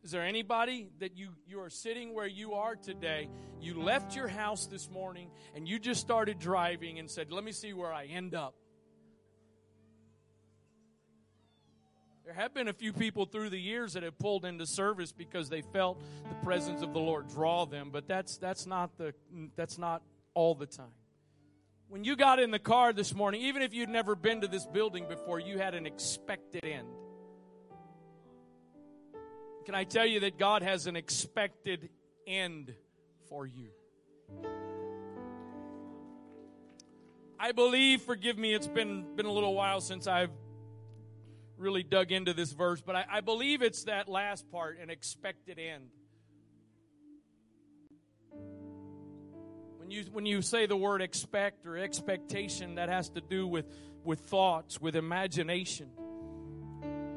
Is 0.04 0.12
there 0.12 0.24
anybody 0.24 0.90
that 1.00 1.18
you, 1.18 1.30
you 1.48 1.60
are 1.62 1.70
sitting 1.70 2.14
where 2.14 2.28
you 2.28 2.54
are 2.54 2.76
today? 2.76 3.30
You 3.60 3.82
left 3.82 4.16
your 4.16 4.28
house 4.28 4.68
this 4.68 4.90
morning 4.90 5.30
and 5.56 5.68
you 5.68 5.80
just 5.80 6.02
started 6.02 6.40
driving 6.40 7.00
and 7.00 7.10
said, 7.10 7.32
Let 7.32 7.44
me 7.44 7.52
see 7.52 7.74
where 7.74 7.92
I 7.92 8.06
end 8.06 8.36
up. 8.36 8.54
There 12.24 12.34
have 12.34 12.54
been 12.54 12.68
a 12.68 12.74
few 12.74 12.92
people 12.92 13.26
through 13.26 13.52
the 13.52 13.60
years 13.60 13.94
that 13.94 14.04
have 14.04 14.20
pulled 14.20 14.44
into 14.44 14.66
service 14.66 15.14
because 15.14 15.48
they 15.48 15.62
felt 15.62 16.02
the 16.28 16.36
presence 16.46 16.82
of 16.82 16.92
the 16.92 17.00
Lord 17.00 17.30
draw 17.30 17.66
them, 17.66 17.90
but 17.90 18.06
that's 18.06 18.38
that's 18.38 18.68
not 18.68 18.98
the 18.98 19.14
that's 19.56 19.78
not 19.78 20.04
all 20.34 20.54
the 20.54 20.66
time. 20.66 20.92
When 21.88 22.04
you 22.04 22.18
got 22.18 22.40
in 22.40 22.52
the 22.52 22.60
car 22.60 22.92
this 22.92 23.16
morning, 23.16 23.44
even 23.44 23.62
if 23.62 23.74
you'd 23.74 23.88
never 23.88 24.14
been 24.14 24.42
to 24.42 24.48
this 24.48 24.66
building 24.66 25.08
before, 25.08 25.40
you 25.40 25.58
had 25.58 25.74
an 25.74 25.86
expected 25.86 26.66
end. 26.66 26.88
Can 29.68 29.76
I 29.76 29.84
tell 29.84 30.06
you 30.06 30.22
that 30.22 30.40
God 30.40 30.64
has 30.64 30.88
an 30.88 30.96
expected 30.96 31.90
end 32.26 32.74
for 33.28 33.46
you? 33.46 33.68
I 37.38 37.52
believe, 37.52 38.02
forgive 38.04 38.38
me, 38.38 38.54
it's 38.54 38.66
been, 38.66 39.18
been 39.18 39.26
a 39.26 39.32
little 39.32 39.54
while 39.54 39.82
since 39.82 40.08
I've 40.08 40.32
really 41.58 41.84
dug 41.84 42.14
into 42.14 42.34
this 42.34 42.54
verse, 42.54 42.80
but 42.80 42.96
I, 42.96 43.06
I 43.12 43.20
believe 43.20 43.62
it's 43.62 43.84
that 43.84 44.08
last 44.08 44.50
part, 44.50 44.80
an 44.80 44.90
expected 44.90 45.60
end. 45.60 45.90
When 49.80 49.92
you, 49.92 50.06
when 50.14 50.26
you 50.26 50.42
say 50.44 50.66
the 50.66 50.78
word 50.78 51.02
expect 51.02 51.66
or 51.66 51.78
expectation, 51.78 52.76
that 52.76 52.88
has 52.88 53.10
to 53.10 53.20
do 53.20 53.46
with, 53.46 53.66
with 54.06 54.22
thoughts, 54.22 54.80
with 54.80 54.96
imagination. 54.96 55.90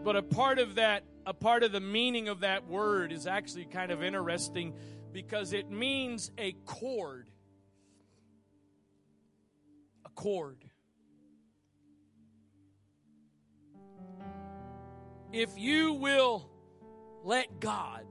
But 0.02 0.16
a 0.16 0.22
part 0.22 0.58
of 0.58 0.74
that, 0.74 1.04
a 1.26 1.34
part 1.34 1.62
of 1.62 1.72
the 1.72 1.80
meaning 1.80 2.28
of 2.28 2.40
that 2.40 2.66
word 2.66 3.12
is 3.12 3.26
actually 3.26 3.64
kind 3.64 3.90
of 3.90 4.02
interesting 4.02 4.74
because 5.12 5.52
it 5.52 5.70
means 5.70 6.30
a 6.38 6.52
cord. 6.64 7.30
A 10.04 10.08
cord. 10.10 10.64
If 15.32 15.56
you 15.56 15.92
will 15.92 16.48
let 17.22 17.60
God 17.60 18.04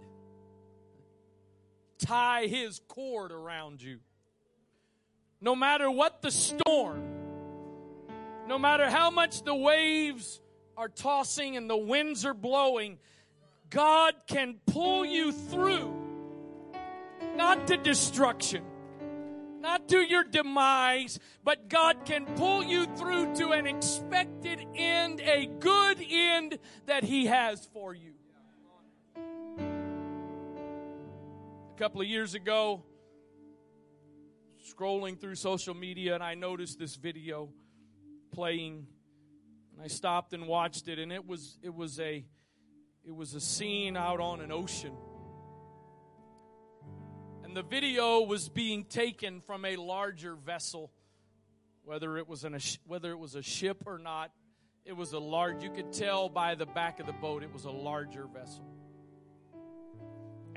tie 1.98 2.48
his 2.48 2.80
cord 2.88 3.32
around 3.32 3.82
you, 3.82 4.00
no 5.42 5.56
matter 5.56 5.90
what 5.90 6.22
the 6.22 6.32
storm, 6.32 7.04
no 8.48 8.58
matter 8.58 8.90
how 8.90 9.12
much 9.12 9.44
the 9.44 9.56
waves 9.56 10.42
are 10.80 10.88
tossing 10.88 11.58
and 11.58 11.70
the 11.70 11.76
winds 11.76 12.26
are 12.26 12.34
blowing, 12.34 12.98
God 13.70 14.14
can 14.28 14.56
pull 14.66 15.06
you 15.06 15.34
through, 15.34 15.94
not 17.36 17.68
to 17.68 17.76
destruction, 17.76 18.64
not 19.60 19.90
to 19.90 20.00
your 20.00 20.24
demise, 20.24 21.20
but 21.44 21.68
God 21.68 22.06
can 22.06 22.26
pull 22.26 22.64
you 22.64 22.86
through 22.96 23.36
to 23.36 23.50
an 23.50 23.68
expected 23.68 24.66
end, 24.74 25.20
a 25.20 25.48
good 25.60 26.02
end 26.10 26.58
that 26.86 27.04
He 27.04 27.26
has 27.26 27.68
for 27.74 27.94
you. 27.94 28.14
A 31.76 31.78
couple 31.78 32.00
of 32.00 32.08
years 32.08 32.36
ago, 32.36 32.84
scrolling 34.74 35.20
through 35.20 35.36
social 35.36 35.74
media, 35.74 36.14
and 36.14 36.24
I 36.24 36.36
noticed 36.36 36.80
this 36.80 36.96
video 36.96 37.50
playing. 38.32 38.88
And 39.80 39.86
I 39.86 39.88
stopped 39.88 40.34
and 40.34 40.46
watched 40.46 40.90
it, 40.90 41.00
and 41.00 41.10
it 41.10 41.26
was 41.26 41.58
it 41.64 41.74
was 41.74 42.02
a 42.02 42.26
it 43.08 43.16
was 43.16 43.34
a 43.34 43.40
scene 43.40 43.96
out 43.96 44.20
on 44.20 44.42
an 44.42 44.52
ocean. 44.52 44.92
And 47.46 47.56
the 47.56 47.64
video 47.64 48.20
was 48.24 48.50
being 48.50 48.84
taken 48.84 49.40
from 49.40 49.64
a 49.64 49.78
larger 49.78 50.36
vessel, 50.36 50.92
whether 51.86 52.18
it 52.18 52.28
was 52.28 52.44
an, 52.44 52.56
a, 52.56 52.60
whether 52.88 53.12
it 53.12 53.20
was 53.20 53.36
a 53.36 53.42
ship 53.42 53.84
or 53.86 53.98
not. 53.98 54.32
It 54.84 54.98
was 54.98 55.14
a 55.14 55.20
large. 55.20 55.64
You 55.64 55.72
could 55.72 55.94
tell 55.94 56.28
by 56.28 56.56
the 56.56 56.66
back 56.66 57.00
of 57.00 57.06
the 57.06 57.14
boat 57.14 57.42
it 57.42 57.54
was 57.54 57.64
a 57.64 57.72
larger 57.72 58.26
vessel. 58.26 58.66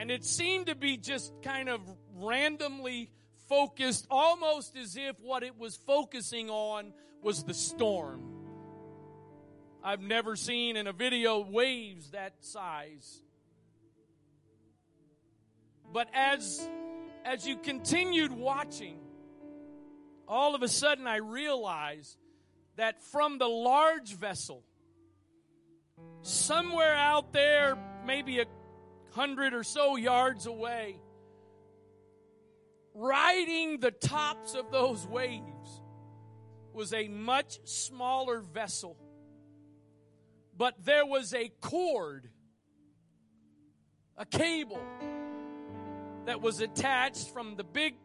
And 0.01 0.11
it 0.11 0.24
seemed 0.24 0.66
to 0.66 0.74
be 0.74 0.97
just 0.97 1.32
kind 1.43 1.69
of 1.69 1.81
randomly 2.16 3.12
focused, 3.49 4.05
almost 4.11 4.77
as 4.77 4.97
if 4.97 5.15
what 5.20 5.44
it 5.44 5.57
was 5.57 5.77
focusing 5.77 6.51
on 6.51 6.93
was 7.23 7.44
the 7.44 7.55
storm. 7.55 8.41
I've 9.84 10.00
never 10.00 10.36
seen 10.36 10.76
in 10.76 10.86
a 10.86 10.92
video 10.92 11.40
waves 11.40 12.10
that 12.10 12.34
size. 12.40 13.20
But 15.92 16.09
as 16.14 16.68
as 17.24 17.46
you 17.46 17.56
continued 17.56 18.32
watching, 18.32 18.98
all 20.28 20.54
of 20.54 20.62
a 20.62 20.68
sudden 20.68 21.06
I 21.06 21.16
realized 21.16 22.16
that 22.76 23.02
from 23.02 23.38
the 23.38 23.48
large 23.48 24.14
vessel, 24.14 24.62
somewhere 26.22 26.94
out 26.94 27.32
there, 27.32 27.76
maybe 28.06 28.40
a 28.40 28.46
hundred 29.12 29.52
or 29.52 29.64
so 29.64 29.96
yards 29.96 30.46
away, 30.46 30.96
riding 32.94 33.80
the 33.80 33.90
tops 33.90 34.54
of 34.54 34.70
those 34.70 35.06
waves 35.06 35.82
was 36.72 36.92
a 36.92 37.09
much 37.09 37.59
smaller 37.64 38.40
vessel. 38.40 38.96
But 40.62 40.84
there 40.84 41.05
was 41.05 41.34
a 41.34 41.48
cord, 41.60 42.28
a 44.16 44.24
cable 44.24 44.80
that 46.26 46.40
was 46.40 46.60
attached 46.60 47.30
from 47.30 47.56
the 47.56 47.64
big 47.64 47.97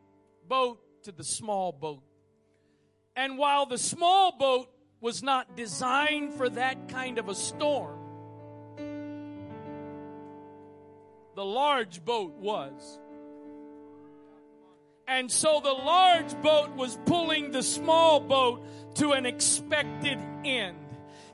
boat 0.48 0.80
to 1.04 1.12
the 1.12 1.24
small 1.24 1.72
boat. 1.72 2.02
And 3.16 3.38
while 3.38 3.68
the 3.68 3.78
small 3.78 4.36
boat 4.36 4.72
was 5.00 5.22
not 5.22 5.56
designed 5.56 6.34
for 6.34 6.50
that 6.50 6.90
kind 6.90 7.20
of 7.20 7.30
a 7.30 7.36
storm, 7.36 8.00
the 11.36 11.46
large 11.46 12.04
boat 12.04 12.38
was. 12.40 13.00
And 15.08 15.32
so 15.32 15.60
the 15.64 15.74
large 15.74 16.42
boat 16.42 16.72
was 16.76 16.98
pulling 17.06 17.52
the 17.52 17.62
small 17.62 18.20
boat 18.20 18.66
to 18.96 19.12
an 19.12 19.28
expected 19.28 20.18
end. 20.44 20.87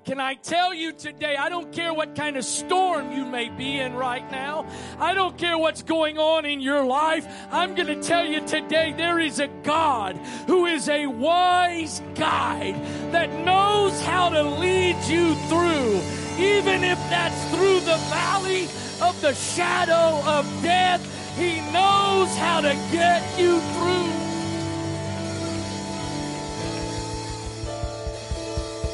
Can 0.05 0.19
I 0.19 0.34
tell 0.34 0.73
you 0.73 0.91
today, 0.91 1.38
I 1.38 1.47
don't 1.47 1.71
care 1.71 1.93
what 1.93 2.13
kind 2.13 2.35
of 2.35 2.43
storm 2.43 3.13
you 3.13 3.23
may 3.23 3.47
be 3.47 3.80
in 3.80 3.93
right 3.93 4.30
now. 4.31 4.65
I 4.99 5.13
don't 5.13 5.38
care 5.38 5.57
what's 5.57 5.81
going 5.81 6.17
on 6.17 6.45
in 6.45 6.59
your 6.59 6.84
life. 6.84 7.25
I'm 7.51 7.73
going 7.73 7.88
to 7.88 8.03
tell 8.03 8.25
you 8.25 8.41
today, 8.41 8.93
there 8.97 9.17
is 9.19 9.39
a 9.39 9.47
God 9.47 10.17
who 10.45 10.65
is 10.65 10.89
a 10.89 11.07
wise 11.07 12.01
guide 12.15 12.75
that 13.13 13.31
knows 13.45 14.01
how 14.01 14.27
to 14.27 14.43
lead 14.43 14.97
you 15.05 15.35
through, 15.47 16.01
even 16.38 16.84
if 16.84 16.97
that's 17.09 17.55
through 17.55 17.80
the 17.80 17.97
valley 18.09 18.63
of 19.01 19.19
the 19.21 19.34
shadow 19.34 20.21
of 20.30 20.45
death. 20.61 21.01
He 21.38 21.61
knows 21.71 22.35
how 22.35 22.59
to 22.59 22.73
get 22.91 23.39
you 23.39 23.57
through. 23.59 24.22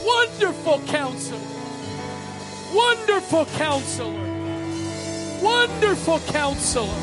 Wonderful 0.06 0.80
counselor. 0.88 1.40
Wonderful 2.74 3.46
counselor. 3.46 4.30
Wonderful 5.42 6.20
counselor. 6.32 7.00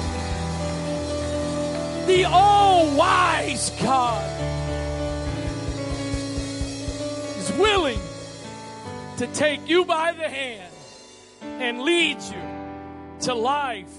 The 2.06 2.24
all 2.24 2.96
wise 2.96 3.70
God 3.82 4.40
is 7.38 7.52
willing 7.58 8.00
to 9.16 9.26
take 9.28 9.68
you 9.68 9.84
by 9.84 10.12
the 10.12 10.28
hand 10.28 10.72
and 11.42 11.82
lead 11.82 12.20
you 12.22 12.42
to 13.20 13.34
life 13.34 13.92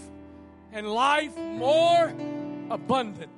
and 0.71 0.87
life 0.87 1.35
more 1.37 2.13
abundantly. 2.69 3.36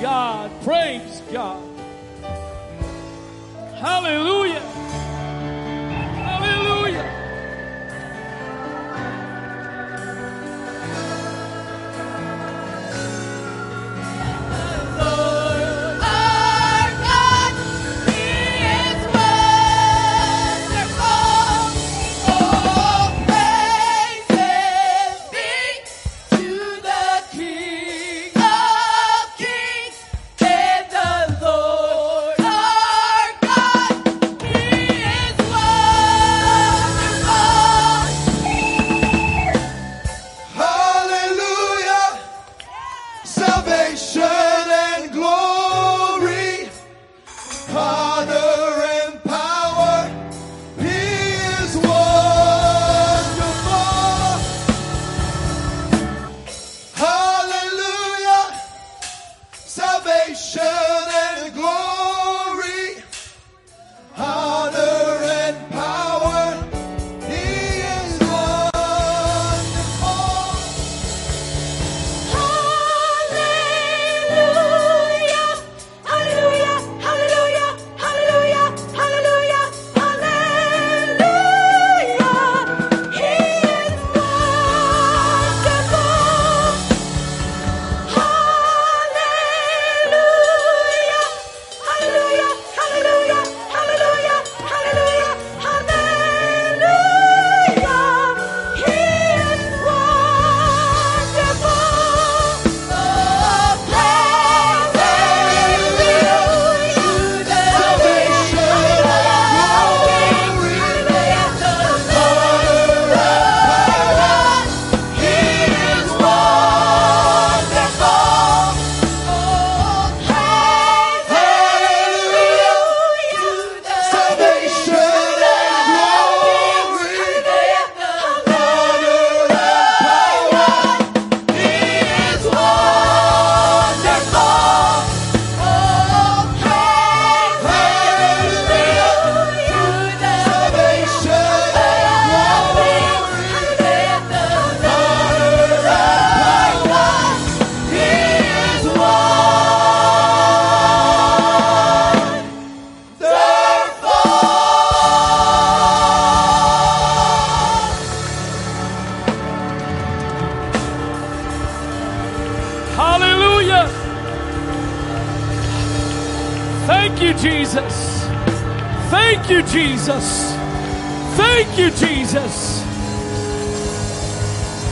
God, 0.00 0.50
praise 0.62 1.22
God. 1.32 1.62
Hallelujah. 3.74 4.45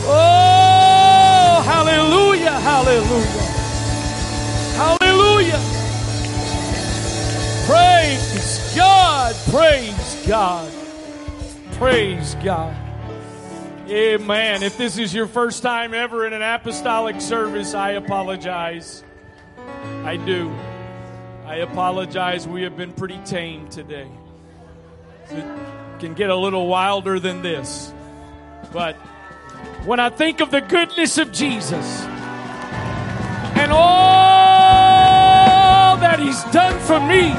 Oh, 0.06 1.62
hallelujah, 1.64 2.50
hallelujah. 2.50 3.44
Hallelujah. 4.76 5.60
Praise 7.66 8.74
God, 8.76 9.34
praise 9.50 10.26
God, 10.26 10.72
praise 11.72 12.34
God. 12.44 12.76
Amen. 13.88 14.62
If 14.62 14.78
this 14.78 14.98
is 14.98 15.14
your 15.14 15.26
first 15.26 15.62
time 15.62 15.94
ever 15.94 16.26
in 16.26 16.32
an 16.32 16.42
apostolic 16.42 17.20
service, 17.20 17.74
I 17.74 17.90
apologize. 17.90 19.04
I 20.04 20.16
do. 20.16 20.54
I 21.46 21.56
apologize. 21.56 22.48
We 22.48 22.62
have 22.62 22.76
been 22.76 22.92
pretty 22.92 23.18
tame 23.24 23.68
today. 23.68 24.08
It 25.30 25.44
can 25.98 26.14
get 26.14 26.30
a 26.30 26.36
little 26.36 26.66
wilder 26.66 27.20
than 27.20 27.42
this. 27.42 27.92
But 28.72 28.96
when 29.84 30.00
I 30.00 30.08
think 30.10 30.40
of 30.40 30.50
the 30.50 30.60
goodness 30.60 31.18
of 31.18 31.30
Jesus 31.32 32.02
and 33.56 33.70
all 33.72 33.84
that 35.98 36.18
He's 36.18 36.42
done 36.52 36.78
for 36.80 37.00
me, 37.00 37.34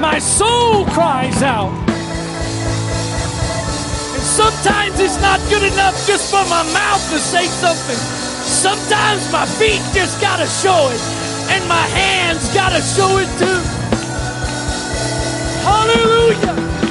my 0.00 0.18
soul 0.18 0.84
cries 0.86 1.42
out. 1.42 1.72
And 4.12 4.22
sometimes 4.22 5.00
it's 5.00 5.20
not 5.22 5.40
good 5.48 5.62
enough 5.72 5.94
just 6.06 6.30
for 6.30 6.44
my 6.50 6.62
mouth 6.72 7.10
to 7.10 7.18
say 7.18 7.46
something. 7.46 7.96
Sometimes 7.96 9.30
my 9.32 9.46
feet 9.46 9.80
just 9.94 10.20
gotta 10.20 10.46
show 10.46 10.90
it, 10.90 11.00
and 11.54 11.66
my 11.68 11.86
hands 11.94 12.52
gotta 12.52 12.82
show 12.82 13.18
it 13.18 13.28
too. 13.38 13.62
Hallelujah. 15.64 16.81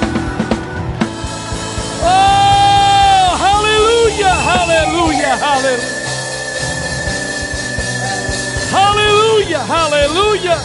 Hallelujah, 4.29 5.35
hallelujah, 5.37 5.37
hallelujah. 5.37 6.01
Hallelujah, 8.71 9.59
hallelujah. 9.59 10.61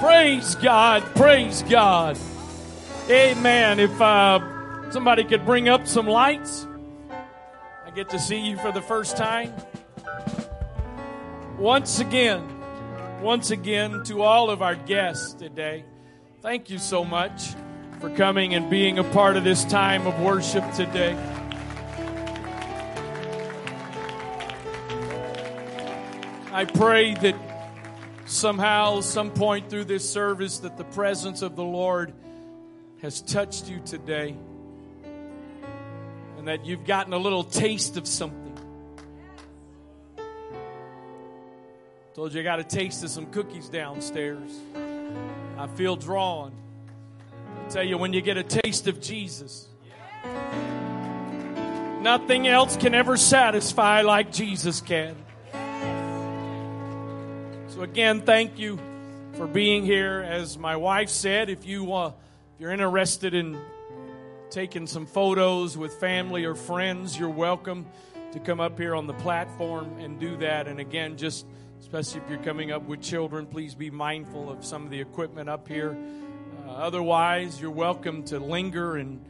Praise 0.00 0.54
God, 0.54 1.02
praise 1.14 1.62
God. 1.64 2.18
Amen. 3.10 3.78
If 3.80 4.00
uh, 4.00 4.40
somebody 4.90 5.24
could 5.24 5.44
bring 5.44 5.68
up 5.68 5.86
some 5.86 6.06
lights, 6.06 6.66
I 7.86 7.90
get 7.90 8.08
to 8.10 8.18
see 8.18 8.38
you 8.38 8.56
for 8.56 8.72
the 8.72 8.80
first 8.80 9.18
time. 9.18 9.52
Once 11.58 11.98
again, 11.98 12.48
once 13.20 13.50
again, 13.50 14.04
to 14.04 14.22
all 14.22 14.48
of 14.48 14.62
our 14.62 14.74
guests 14.74 15.34
today, 15.34 15.84
thank 16.40 16.70
you 16.70 16.78
so 16.78 17.04
much 17.04 17.54
for 18.00 18.10
coming 18.10 18.54
and 18.54 18.70
being 18.70 18.98
a 18.98 19.04
part 19.04 19.36
of 19.36 19.44
this 19.44 19.64
time 19.64 20.06
of 20.06 20.20
worship 20.20 20.64
today. 20.74 21.16
I 26.52 26.64
pray 26.64 27.14
that 27.14 27.34
somehow, 28.26 29.00
some 29.00 29.30
point 29.30 29.68
through 29.68 29.86
this 29.86 30.08
service, 30.08 30.58
that 30.58 30.76
the 30.76 30.84
presence 30.84 31.42
of 31.42 31.56
the 31.56 31.64
Lord 31.64 32.12
has 33.02 33.20
touched 33.20 33.68
you 33.68 33.80
today 33.84 34.36
and 36.36 36.46
that 36.46 36.64
you've 36.64 36.84
gotten 36.84 37.12
a 37.12 37.18
little 37.18 37.44
taste 37.44 37.96
of 37.96 38.06
something. 38.06 38.56
Told 42.14 42.32
you 42.34 42.40
I 42.40 42.44
got 42.44 42.58
a 42.58 42.64
taste 42.64 43.02
of 43.04 43.10
some 43.10 43.26
cookies 43.26 43.68
downstairs. 43.68 44.50
I 45.56 45.66
feel 45.68 45.96
drawn. 45.96 46.52
Tell 47.70 47.84
you, 47.84 47.98
when 47.98 48.14
you 48.14 48.22
get 48.22 48.38
a 48.38 48.42
taste 48.42 48.86
of 48.86 48.98
Jesus, 48.98 49.68
nothing 52.00 52.48
else 52.48 52.78
can 52.78 52.94
ever 52.94 53.18
satisfy 53.18 54.00
like 54.00 54.32
Jesus 54.32 54.80
can. 54.80 55.14
So 57.68 57.82
again, 57.82 58.22
thank 58.22 58.58
you 58.58 58.78
for 59.34 59.46
being 59.46 59.84
here. 59.84 60.24
As 60.26 60.56
my 60.56 60.76
wife 60.76 61.10
said, 61.10 61.50
if 61.50 61.66
you 61.66 61.92
uh, 61.92 62.08
if 62.54 62.60
you're 62.60 62.72
interested 62.72 63.34
in 63.34 63.60
taking 64.48 64.86
some 64.86 65.04
photos 65.04 65.76
with 65.76 65.92
family 66.00 66.46
or 66.46 66.54
friends, 66.54 67.18
you're 67.18 67.28
welcome 67.28 67.84
to 68.32 68.40
come 68.40 68.60
up 68.60 68.78
here 68.78 68.94
on 68.94 69.06
the 69.06 69.12
platform 69.12 69.98
and 69.98 70.18
do 70.18 70.38
that. 70.38 70.68
And 70.68 70.80
again, 70.80 71.18
just 71.18 71.44
especially 71.80 72.22
if 72.22 72.30
you're 72.30 72.42
coming 72.42 72.72
up 72.72 72.84
with 72.84 73.02
children, 73.02 73.46
please 73.46 73.74
be 73.74 73.90
mindful 73.90 74.48
of 74.48 74.64
some 74.64 74.84
of 74.84 74.90
the 74.90 75.02
equipment 75.02 75.50
up 75.50 75.68
here. 75.68 75.94
Uh, 76.68 76.72
otherwise, 76.72 77.58
you're 77.58 77.70
welcome 77.70 78.22
to 78.22 78.38
linger 78.38 78.96
and 78.96 79.24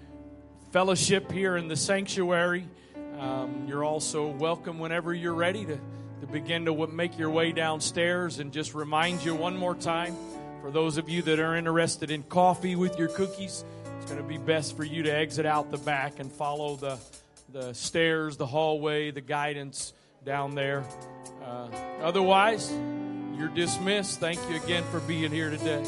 fellowship 0.73 1.31
here 1.31 1.57
in 1.57 1.69
the 1.69 1.77
sanctuary. 1.77 2.67
Um, 3.17 3.67
you're 3.69 3.85
also 3.85 4.27
welcome 4.27 4.81
whenever 4.81 5.15
you're 5.15 5.35
ready 5.35 5.65
to, 5.65 5.77
to 6.21 6.27
begin 6.27 6.65
to 6.65 6.87
make 6.89 7.17
your 7.17 7.31
way 7.31 7.53
downstairs 7.53 8.41
and 8.41 8.53
just 8.53 8.75
remind 8.75 9.25
you 9.25 9.37
one 9.37 9.57
more 9.57 9.77
time 9.77 10.17
for 10.63 10.73
those 10.73 10.97
of 10.97 11.09
you 11.09 11.23
that 11.23 11.39
are 11.39 11.55
interested 11.55 12.11
in 12.11 12.25
coffee 12.25 12.75
with 12.75 12.99
your 12.99 13.09
cookies, 13.09 13.65
it's 13.97 14.11
going 14.11 14.21
to 14.21 14.29
be 14.29 14.39
best 14.39 14.77
for 14.77 14.83
you 14.83 15.05
to 15.05 15.11
exit 15.11 15.47
out 15.47 15.71
the 15.71 15.79
back 15.79 16.19
and 16.19 16.33
follow 16.33 16.75
the, 16.75 16.99
the 17.53 17.73
stairs, 17.73 18.37
the 18.37 18.47
hallway, 18.47 19.13
the 19.13 19.21
guidance 19.21 19.93
down 20.25 20.57
there. 20.57 20.85
Uh, 21.45 21.69
otherwise, 22.03 22.73
you're 23.37 23.47
dismissed. 23.55 24.19
Thank 24.19 24.41
you 24.51 24.57
again 24.57 24.83
for 24.91 24.99
being 24.99 25.31
here 25.31 25.51
today. 25.51 25.85